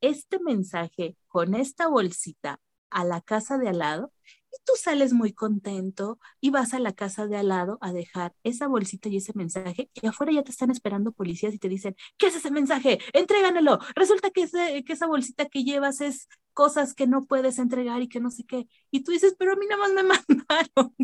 este 0.00 0.38
mensaje 0.40 1.18
con 1.26 1.54
esta 1.54 1.88
bolsita 1.88 2.58
a 2.88 3.04
la 3.04 3.20
casa 3.20 3.58
de 3.58 3.68
al 3.68 3.80
lado 3.80 4.12
y 4.52 4.56
tú 4.64 4.72
sales 4.76 5.12
muy 5.12 5.32
contento 5.32 6.18
y 6.40 6.50
vas 6.50 6.74
a 6.74 6.78
la 6.78 6.92
casa 6.92 7.26
de 7.26 7.36
al 7.36 7.48
lado 7.48 7.78
a 7.80 7.92
dejar 7.92 8.34
esa 8.42 8.66
bolsita 8.66 9.08
y 9.08 9.18
ese 9.18 9.32
mensaje 9.34 9.90
y 9.94 10.06
afuera 10.06 10.32
ya 10.32 10.42
te 10.42 10.50
están 10.50 10.70
esperando 10.70 11.12
policías 11.12 11.54
y 11.54 11.58
te 11.58 11.68
dicen, 11.68 11.96
¿qué 12.16 12.28
es 12.28 12.36
ese 12.36 12.50
mensaje? 12.50 12.98
Entréganelo. 13.12 13.78
Resulta 13.94 14.30
que, 14.30 14.48
que 14.84 14.92
esa 14.92 15.06
bolsita 15.06 15.46
que 15.46 15.64
llevas 15.64 16.00
es 16.00 16.28
cosas 16.52 16.94
que 16.94 17.06
no 17.06 17.26
puedes 17.26 17.58
entregar 17.58 18.02
y 18.02 18.08
que 18.08 18.20
no 18.20 18.30
sé 18.30 18.44
qué. 18.44 18.66
Y 18.90 19.00
tú 19.04 19.12
dices, 19.12 19.36
pero 19.38 19.52
a 19.52 19.56
mí 19.56 19.66
nada 19.66 19.82
más 19.82 19.92
me 19.92 20.02
mandaron. 20.36 20.94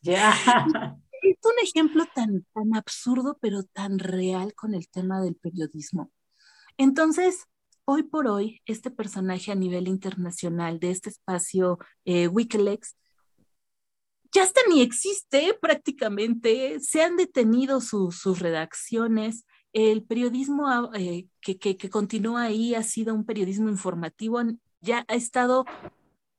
Ya. 0.00 0.32
Es 1.20 1.36
un 1.42 1.52
ejemplo 1.62 2.04
tan, 2.14 2.46
tan 2.54 2.76
absurdo, 2.76 3.38
pero 3.40 3.64
tan 3.64 3.98
real 3.98 4.54
con 4.54 4.72
el 4.72 4.88
tema 4.88 5.20
del 5.20 5.34
periodismo. 5.34 6.12
Entonces, 6.76 7.48
hoy 7.90 8.02
por 8.02 8.26
hoy, 8.26 8.60
este 8.66 8.90
personaje 8.90 9.50
a 9.50 9.54
nivel 9.54 9.88
internacional 9.88 10.78
de 10.78 10.90
este 10.90 11.08
espacio 11.08 11.78
eh, 12.04 12.28
Wikileaks 12.28 12.96
ya 14.30 14.42
hasta 14.42 14.60
ni 14.68 14.82
existe 14.82 15.56
prácticamente, 15.60 16.80
se 16.80 17.02
han 17.02 17.16
detenido 17.16 17.80
sus 17.80 18.40
redacciones, 18.40 19.46
el 19.72 20.02
periodismo 20.02 20.92
eh, 20.94 21.28
que, 21.40 21.58
que, 21.58 21.90
continúa 21.90 22.42
ahí 22.42 22.74
ha 22.74 22.82
sido 22.82 23.14
un 23.14 23.24
periodismo 23.24 23.70
informativo, 23.70 24.42
ya 24.80 25.04
ha 25.08 25.14
estado 25.14 25.64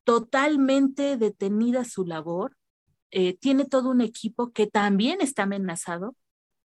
totalmente 0.03 1.17
detenida 1.17 1.83
su 1.83 2.05
labor, 2.05 2.57
eh, 3.11 3.37
tiene 3.37 3.65
todo 3.65 3.89
un 3.89 4.01
equipo 4.01 4.51
que 4.51 4.67
también 4.67 5.21
está 5.21 5.43
amenazado, 5.43 6.15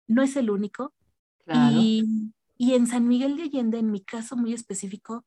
no 0.06 0.22
es 0.22 0.36
el 0.36 0.50
único, 0.50 0.92
y 1.46 2.32
y 2.56 2.74
en 2.74 2.86
San 2.86 3.08
Miguel 3.08 3.36
de 3.36 3.44
Allende, 3.44 3.78
en 3.78 3.90
mi 3.90 4.02
caso 4.02 4.36
muy 4.36 4.52
específico, 4.52 5.24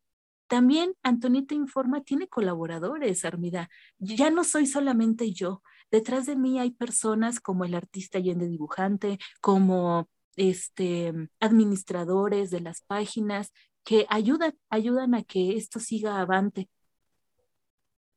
también 0.48 0.94
Antonieta 1.04 1.54
Informa 1.54 2.02
tiene 2.02 2.28
colaboradores, 2.28 3.26
Armida. 3.26 3.70
Ya 4.00 4.30
no 4.30 4.44
soy 4.44 4.66
solamente 4.66 5.34
yo. 5.34 5.62
Detrás 5.92 6.26
de 6.26 6.38
mí 6.38 6.60
hay 6.60 6.72
personas 6.72 7.40
como 7.40 7.66
el 7.66 7.76
artista 7.76 8.18
Allende 8.18 8.48
dibujante, 8.48 9.20
como 9.42 10.08
este, 10.38 11.14
administradores 11.40 12.50
de 12.50 12.62
las 12.62 12.82
páginas 12.82 13.52
que 13.84 14.06
ayudan, 14.10 14.54
ayudan 14.70 15.16
a 15.16 15.24
que 15.24 15.58
esto 15.58 15.80
siga 15.80 16.22
avante. 16.22 16.70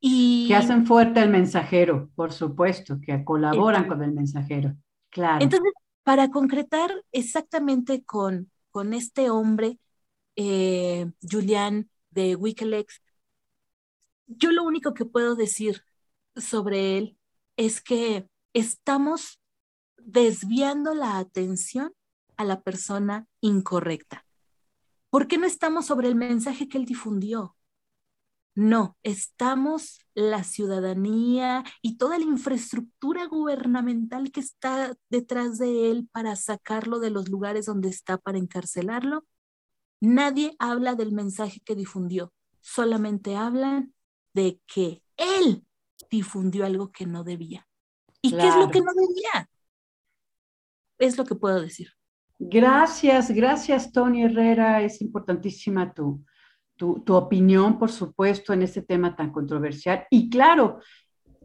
Y 0.00 0.48
que 0.48 0.54
hacen 0.54 0.86
fuerte 0.86 1.20
el 1.20 1.30
mensajero, 1.30 2.10
por 2.14 2.32
supuesto, 2.32 2.98
que 3.00 3.22
colaboran 3.24 3.86
con 3.86 4.02
el 4.02 4.12
mensajero. 4.12 4.74
Claro. 5.10 5.42
Entonces, 5.42 5.72
para 6.04 6.30
concretar 6.30 6.90
exactamente 7.12 8.04
con 8.04 8.49
con 8.70 8.94
este 8.94 9.30
hombre, 9.30 9.78
eh, 10.36 11.10
Julián 11.22 11.90
de 12.10 12.36
Wikileaks, 12.36 13.02
yo 14.26 14.52
lo 14.52 14.64
único 14.64 14.94
que 14.94 15.04
puedo 15.04 15.34
decir 15.34 15.84
sobre 16.36 16.98
él 16.98 17.18
es 17.56 17.80
que 17.80 18.28
estamos 18.54 19.40
desviando 19.98 20.94
la 20.94 21.18
atención 21.18 21.92
a 22.36 22.44
la 22.44 22.62
persona 22.62 23.26
incorrecta. 23.40 24.24
¿Por 25.10 25.26
qué 25.26 25.38
no 25.38 25.46
estamos 25.46 25.86
sobre 25.86 26.08
el 26.08 26.14
mensaje 26.14 26.68
que 26.68 26.78
él 26.78 26.86
difundió? 26.86 27.56
No, 28.54 28.96
estamos 29.02 30.00
la 30.14 30.42
ciudadanía 30.42 31.64
y 31.82 31.98
toda 31.98 32.18
la 32.18 32.24
infraestructura 32.24 33.26
gubernamental 33.26 34.32
que 34.32 34.40
está 34.40 34.96
detrás 35.08 35.58
de 35.58 35.90
él 35.90 36.08
para 36.12 36.34
sacarlo 36.36 36.98
de 36.98 37.10
los 37.10 37.28
lugares 37.28 37.66
donde 37.66 37.88
está 37.88 38.18
para 38.18 38.38
encarcelarlo. 38.38 39.24
Nadie 40.00 40.56
habla 40.58 40.94
del 40.94 41.12
mensaje 41.12 41.60
que 41.64 41.76
difundió, 41.76 42.32
solamente 42.60 43.36
hablan 43.36 43.94
de 44.34 44.60
que 44.66 45.02
él 45.16 45.64
difundió 46.10 46.64
algo 46.64 46.90
que 46.90 47.06
no 47.06 47.22
debía. 47.22 47.66
¿Y 48.22 48.32
qué 48.32 48.48
es 48.48 48.56
lo 48.56 48.70
que 48.70 48.80
no 48.80 48.92
debía? 48.92 49.50
Es 50.98 51.16
lo 51.16 51.24
que 51.24 51.34
puedo 51.34 51.60
decir. 51.60 51.88
Gracias, 52.38 53.30
gracias 53.30 53.92
Tony 53.92 54.24
Herrera, 54.24 54.82
es 54.82 55.00
importantísima 55.02 55.92
tu, 55.92 56.24
tu, 56.80 57.14
opinión, 57.14 57.78
por 57.78 57.90
supuesto, 57.90 58.54
en 58.54 58.62
este 58.62 58.80
tema 58.80 59.14
tan 59.14 59.30
controversial. 59.30 60.06
Y 60.08 60.30
claro, 60.30 60.80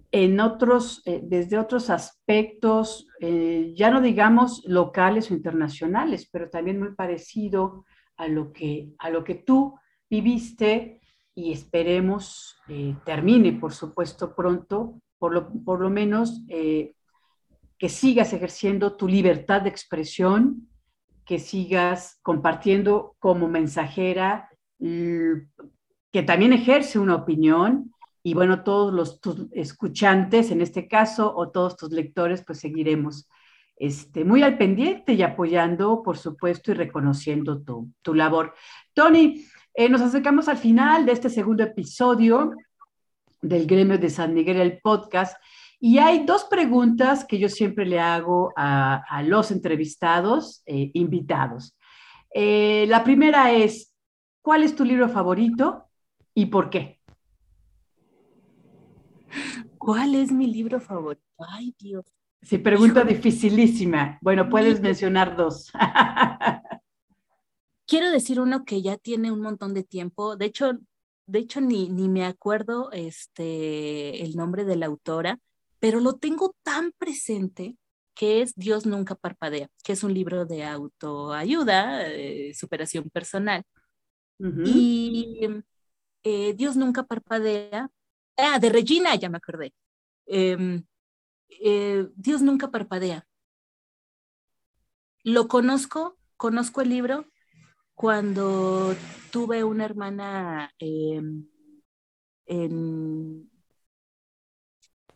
en 0.09 0.39
otros, 0.39 1.01
eh, 1.05 1.19
desde 1.21 1.59
otros 1.59 1.89
aspectos, 1.89 3.05
eh, 3.19 3.73
ya 3.75 3.91
no 3.91 3.99
digamos 3.99 4.63
locales 4.65 5.29
o 5.29 5.33
internacionales, 5.33 6.29
pero 6.31 6.49
también 6.49 6.79
muy 6.79 6.93
parecido 6.95 7.83
a 8.15 8.29
lo 8.29 8.53
que, 8.53 8.93
a 8.97 9.09
lo 9.09 9.25
que 9.25 9.35
tú 9.35 9.75
viviste 10.09 11.01
y 11.35 11.51
esperemos 11.51 12.55
eh, 12.69 12.95
termine, 13.03 13.51
por 13.51 13.73
supuesto, 13.73 14.33
pronto, 14.33 15.01
por 15.19 15.33
lo, 15.33 15.51
por 15.65 15.81
lo 15.81 15.89
menos 15.89 16.43
que 16.47 17.89
sigas 17.89 18.31
ejerciendo 18.31 18.95
tu 18.95 19.07
libertad 19.07 19.63
de 19.63 19.69
expresión, 19.69 20.69
que 21.25 21.39
sigas 21.39 22.19
compartiendo 22.21 23.15
como 23.19 23.49
mensajera, 23.49 24.49
que 24.79 26.23
también 26.23 26.53
ejerce 26.53 26.99
una 26.99 27.15
opinión 27.15 27.93
y 28.23 28.33
bueno, 28.33 28.63
todos 28.63 28.93
los 28.93 29.19
escuchantes 29.51 30.49
en 30.49 30.61
este 30.61 30.87
caso 30.87 31.31
o 31.35 31.51
todos 31.51 31.77
tus 31.77 31.91
lectores, 31.91 32.43
pues 32.45 32.59
seguiremos 32.59 33.29
este, 33.77 34.23
muy 34.23 34.41
al 34.41 34.57
pendiente 34.57 35.13
y 35.13 35.21
apoyando, 35.21 36.01
por 36.01 36.17
supuesto, 36.17 36.71
y 36.71 36.75
reconociendo 36.75 37.61
tu, 37.61 37.91
tu 38.01 38.13
labor. 38.13 38.55
Tony, 38.93 39.45
eh, 39.73 39.89
nos 39.89 40.01
acercamos 40.01 40.47
al 40.47 40.57
final 40.57 41.05
de 41.05 41.11
este 41.11 41.29
segundo 41.29 41.63
episodio 41.63 42.53
del 43.41 43.67
Gremio 43.67 43.97
de 43.97 44.09
San 44.09 44.33
Miguel, 44.33 44.59
el 44.59 44.79
podcast, 44.79 45.37
y 45.79 45.99
hay 45.99 46.25
dos 46.25 46.45
preguntas 46.45 47.25
que 47.25 47.37
yo 47.37 47.49
siempre 47.49 47.85
le 47.85 47.99
hago 47.99 48.53
a, 48.55 49.03
a 49.07 49.21
los 49.21 49.51
entrevistados, 49.51 50.63
eh, 50.65 50.89
invitados. 50.93 51.77
Eh, 52.33 52.85
la 52.87 53.03
primera 53.03 53.51
es, 53.51 53.93
¿cuál 54.45 54.61
es 54.61 54.75
tu 54.75 54.85
libro 54.85 55.09
favorito 55.09 55.89
y 56.35 56.45
por 56.45 56.69
qué? 56.69 57.01
¿Cuál 59.79 60.13
es 60.13 60.31
mi 60.31 60.45
libro 60.45 60.79
favorito? 60.79 61.25
Ay, 61.39 61.73
Dios. 61.79 62.05
Sí, 62.43 62.59
pregunta 62.59 63.03
dificilísima. 63.03 64.19
Bueno, 64.21 64.47
puedes 64.47 64.81
mencionar 64.81 65.35
dos. 65.35 65.71
Quiero 67.87 68.11
decir 68.11 68.39
uno 68.39 68.65
que 68.65 68.83
ya 68.83 68.97
tiene 68.97 69.31
un 69.31 69.41
montón 69.41 69.73
de 69.73 69.81
tiempo. 69.81 70.35
De 70.35 70.45
hecho, 70.45 70.73
de 71.25 71.39
hecho 71.39 71.59
ni, 71.59 71.89
ni 71.89 72.07
me 72.07 72.23
acuerdo 72.23 72.91
este, 72.91 74.23
el 74.23 74.35
nombre 74.35 74.63
de 74.63 74.75
la 74.75 74.85
autora, 74.85 75.39
pero 75.79 75.99
lo 75.99 76.13
tengo 76.13 76.53
tan 76.61 76.91
presente 76.99 77.77
que 78.13 78.43
es 78.43 78.53
Dios 78.53 78.85
nunca 78.85 79.15
parpadea, 79.15 79.69
que 79.83 79.93
es 79.93 80.03
un 80.03 80.13
libro 80.13 80.45
de 80.45 80.65
autoayuda, 80.65 82.07
eh, 82.11 82.53
superación 82.53 83.09
personal. 83.09 83.65
Y 84.39 85.47
eh, 86.23 86.53
Dios 86.53 86.75
nunca 86.75 87.03
parpadea 87.03 87.89
Ah, 88.37 88.59
de 88.59 88.69
Regina, 88.69 89.15
ya 89.15 89.29
me 89.29 89.37
acordé. 89.37 89.73
Em, 90.25 90.85
eh, 91.49 92.07
Dios 92.15 92.41
nunca 92.41 92.69
parpadea. 92.71 93.25
Lo 95.23 95.47
conozco, 95.47 96.17
conozco 96.37 96.81
el 96.81 96.89
libro 96.89 97.25
cuando 97.95 98.95
tuve 99.31 99.63
una 99.63 99.85
hermana 99.85 100.71
em, 100.79 101.47
en, 102.45 103.49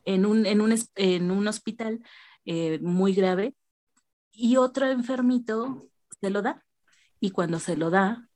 en, 0.05 0.25
un, 0.25 0.45
en, 0.45 0.61
un, 0.61 0.73
en 0.95 1.31
un 1.31 1.47
hospital 1.47 2.01
eh, 2.45 2.79
muy 2.81 3.13
grave 3.13 3.55
y 4.31 4.57
otro 4.57 4.87
enfermito 4.87 5.89
se 6.21 6.29
lo 6.29 6.41
da. 6.41 6.65
Y 7.19 7.31
cuando 7.31 7.59
se 7.59 7.75
lo 7.75 7.89
da, 7.89 8.28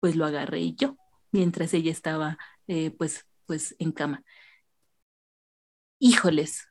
pues 0.00 0.16
lo 0.16 0.26
agarré 0.26 0.72
yo, 0.74 0.96
mientras 1.32 1.74
ella 1.74 1.92
estaba 1.92 2.38
eh, 2.66 2.90
pues 2.92 3.26
pues 3.46 3.74
en 3.78 3.92
cama. 3.92 4.24
Híjoles, 5.98 6.68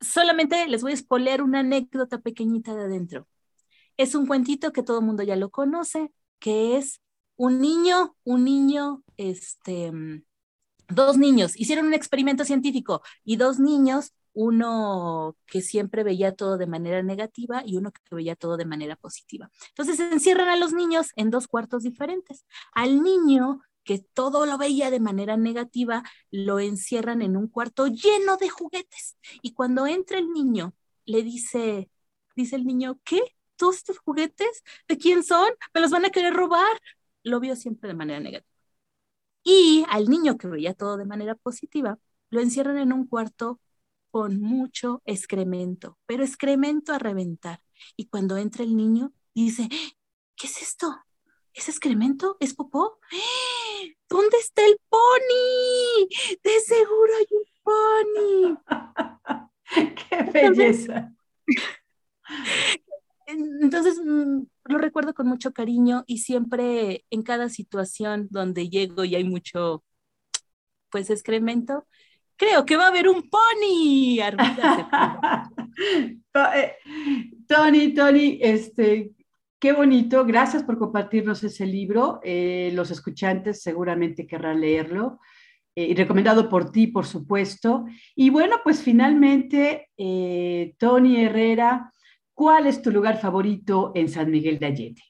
solamente 0.00 0.66
les 0.66 0.82
voy 0.82 0.92
a 0.92 0.96
spoiler 0.96 1.42
una 1.42 1.60
anécdota 1.60 2.20
pequeñita 2.20 2.74
de 2.74 2.84
adentro. 2.84 3.28
Es 3.96 4.14
un 4.14 4.26
cuentito 4.26 4.72
que 4.72 4.82
todo 4.82 5.00
el 5.00 5.06
mundo 5.06 5.22
ya 5.22 5.36
lo 5.36 5.50
conoce, 5.50 6.12
que 6.38 6.76
es 6.76 7.00
un 7.36 7.60
niño, 7.60 8.16
un 8.24 8.44
niño, 8.44 9.04
este, 9.16 9.92
dos 10.88 11.18
niños 11.18 11.52
hicieron 11.56 11.86
un 11.86 11.94
experimento 11.94 12.44
científico 12.44 13.02
y 13.24 13.36
dos 13.36 13.58
niños, 13.58 14.14
uno 14.40 15.36
que 15.46 15.62
siempre 15.62 16.04
veía 16.04 16.32
todo 16.32 16.58
de 16.58 16.68
manera 16.68 17.02
negativa 17.02 17.64
y 17.66 17.76
uno 17.76 17.90
que 17.90 18.14
veía 18.14 18.36
todo 18.36 18.56
de 18.56 18.66
manera 18.66 18.94
positiva. 18.94 19.50
Entonces 19.70 19.98
encierran 19.98 20.48
a 20.48 20.56
los 20.56 20.72
niños 20.72 21.08
en 21.16 21.30
dos 21.30 21.48
cuartos 21.48 21.82
diferentes. 21.82 22.46
Al 22.72 23.02
niño 23.02 23.62
que 23.82 23.98
todo 23.98 24.46
lo 24.46 24.56
veía 24.56 24.92
de 24.92 25.00
manera 25.00 25.36
negativa, 25.36 26.04
lo 26.30 26.60
encierran 26.60 27.20
en 27.20 27.36
un 27.36 27.48
cuarto 27.48 27.88
lleno 27.88 28.36
de 28.36 28.48
juguetes. 28.48 29.16
Y 29.42 29.54
cuando 29.54 29.88
entra 29.88 30.18
el 30.18 30.30
niño, 30.30 30.72
le 31.04 31.24
dice, 31.24 31.90
dice 32.36 32.54
el 32.54 32.64
niño, 32.64 33.00
¿qué? 33.02 33.20
¿Todos 33.56 33.78
estos 33.78 33.98
juguetes? 33.98 34.62
¿De 34.86 34.98
quién 34.98 35.24
son? 35.24 35.50
¿Me 35.74 35.80
los 35.80 35.90
van 35.90 36.04
a 36.04 36.10
querer 36.10 36.34
robar? 36.34 36.80
Lo 37.24 37.40
vio 37.40 37.56
siempre 37.56 37.88
de 37.88 37.94
manera 37.94 38.20
negativa. 38.20 38.54
Y 39.42 39.84
al 39.88 40.08
niño 40.08 40.38
que 40.38 40.46
veía 40.46 40.74
todo 40.74 40.96
de 40.96 41.06
manera 41.06 41.34
positiva, 41.34 41.98
lo 42.30 42.40
encierran 42.40 42.78
en 42.78 42.92
un 42.92 43.04
cuarto 43.04 43.58
con 44.10 44.40
mucho 44.40 45.02
excremento, 45.04 45.98
pero 46.06 46.24
excremento 46.24 46.92
a 46.92 46.98
reventar. 46.98 47.60
Y 47.96 48.08
cuando 48.08 48.36
entra 48.36 48.64
el 48.64 48.76
niño, 48.76 49.12
dice, 49.34 49.68
¿qué 50.36 50.46
es 50.46 50.62
esto? 50.62 50.94
¿Es 51.54 51.68
excremento? 51.68 52.36
¿Es 52.40 52.54
popó? 52.54 52.98
¿Dónde 54.08 54.36
está 54.38 54.64
el 54.64 54.78
pony? 54.88 56.08
De 56.42 56.60
seguro 56.60 57.12
hay 57.18 57.26
un 57.30 58.56
pony. 58.56 58.58
¡Qué 60.08 60.22
belleza! 60.32 61.12
Entonces, 63.26 64.00
mm, 64.02 64.42
lo 64.64 64.78
recuerdo 64.78 65.12
con 65.14 65.26
mucho 65.26 65.52
cariño 65.52 66.04
y 66.06 66.18
siempre 66.18 67.04
en 67.10 67.22
cada 67.22 67.48
situación 67.48 68.28
donde 68.30 68.70
llego 68.70 69.04
y 69.04 69.16
hay 69.16 69.24
mucho, 69.24 69.84
pues, 70.90 71.10
excremento, 71.10 71.86
creo 72.38 72.64
que 72.64 72.76
va 72.76 72.84
a 72.84 72.88
haber 72.88 73.08
un 73.08 73.28
pony. 73.28 74.18
Eh, 76.54 76.74
Tony, 77.48 77.94
Tony, 77.94 78.38
este, 78.40 79.12
Qué 79.60 79.72
bonito, 79.72 80.24
gracias 80.24 80.62
por 80.62 80.78
compartirnos 80.78 81.42
ese 81.42 81.66
libro. 81.66 82.20
Eh, 82.22 82.70
los 82.74 82.92
escuchantes 82.92 83.60
seguramente 83.60 84.24
querrán 84.24 84.60
leerlo. 84.60 85.18
Eh, 85.74 85.86
y 85.86 85.94
recomendado 85.94 86.48
por 86.48 86.70
ti, 86.70 86.86
por 86.86 87.06
supuesto. 87.06 87.84
Y 88.14 88.30
bueno, 88.30 88.56
pues 88.62 88.82
finalmente, 88.82 89.90
eh, 89.96 90.76
Tony 90.78 91.24
Herrera, 91.24 91.92
¿cuál 92.34 92.68
es 92.68 92.82
tu 92.82 92.92
lugar 92.92 93.20
favorito 93.20 93.90
en 93.96 94.08
San 94.08 94.30
Miguel 94.30 94.60
de 94.60 94.66
Allende? 94.66 95.02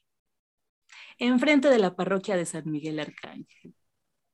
Enfrente 1.19 1.69
de 1.69 1.77
la 1.77 1.95
parroquia 1.95 2.35
de 2.35 2.45
San 2.45 2.71
Miguel 2.71 2.99
Arcángel. 2.99 3.75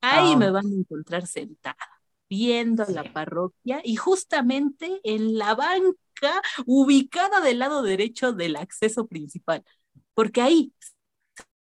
Ahí 0.00 0.32
ah. 0.32 0.36
me 0.38 0.50
van 0.50 0.64
a 0.64 0.74
encontrar 0.74 1.26
sentada, 1.26 1.95
viendo 2.28 2.84
la 2.88 3.12
parroquia 3.12 3.80
y 3.84 3.96
justamente 3.96 5.00
en 5.04 5.38
la 5.38 5.54
banca 5.54 6.42
ubicada 6.66 7.40
del 7.40 7.58
lado 7.58 7.82
derecho 7.82 8.32
del 8.32 8.56
acceso 8.56 9.06
principal 9.06 9.62
porque 10.16 10.40
ahí 10.40 10.72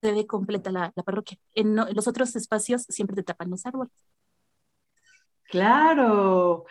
se 0.01 0.11
ve 0.11 0.25
completa 0.25 0.71
la, 0.71 0.91
parroquia. 0.91 1.37
En, 1.53 1.75
los 1.75 2.07
otros 2.07 2.35
espacios 2.35 2.83
siempre 2.89 3.15
te 3.15 3.23
tapan 3.23 3.51
los 3.51 3.65
árboles. 3.67 3.93
Claro. 5.43 6.65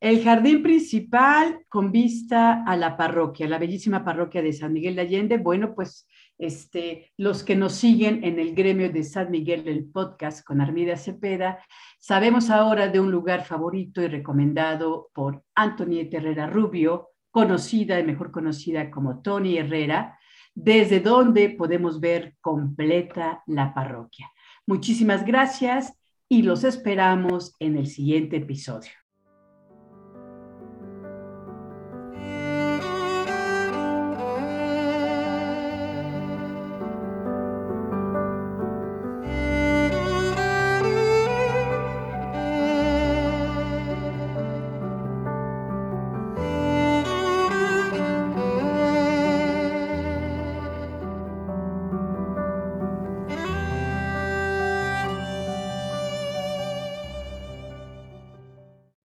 El 0.00 0.24
jardín 0.24 0.62
principal 0.62 1.64
con 1.68 1.92
vista 1.92 2.64
a 2.64 2.76
la 2.76 2.96
parroquia, 2.96 3.48
la 3.48 3.58
bellísima 3.58 4.04
parroquia 4.04 4.42
de 4.42 4.52
San 4.52 4.72
Miguel 4.72 4.96
de 4.96 5.02
Allende. 5.02 5.38
Bueno, 5.38 5.72
pues 5.74 6.08
este, 6.38 7.12
los 7.16 7.44
que 7.44 7.56
nos 7.56 7.74
siguen 7.74 8.24
en 8.24 8.38
el 8.38 8.54
gremio 8.54 8.90
de 8.90 9.04
San 9.04 9.30
Miguel 9.30 9.64
del 9.64 9.84
podcast 9.84 10.44
con 10.44 10.60
Armida 10.60 10.96
Cepeda, 10.96 11.58
sabemos 11.98 12.50
ahora 12.50 12.88
de 12.88 13.00
un 13.00 13.10
lugar 13.10 13.44
favorito 13.44 14.02
y 14.02 14.08
recomendado 14.08 15.10
por 15.14 15.42
Antonieta 15.54 16.16
Herrera 16.16 16.46
Rubio, 16.46 17.10
conocida 17.30 17.98
y 17.98 18.04
mejor 18.04 18.30
conocida 18.30 18.90
como 18.90 19.22
Tony 19.22 19.58
Herrera, 19.58 20.18
desde 20.54 21.00
donde 21.00 21.50
podemos 21.50 22.00
ver 22.00 22.36
completa 22.40 23.42
la 23.46 23.74
parroquia. 23.74 24.30
Muchísimas 24.66 25.24
gracias 25.24 25.98
y 26.28 26.42
los 26.42 26.64
esperamos 26.64 27.54
en 27.58 27.76
el 27.76 27.86
siguiente 27.86 28.36
episodio. 28.36 29.03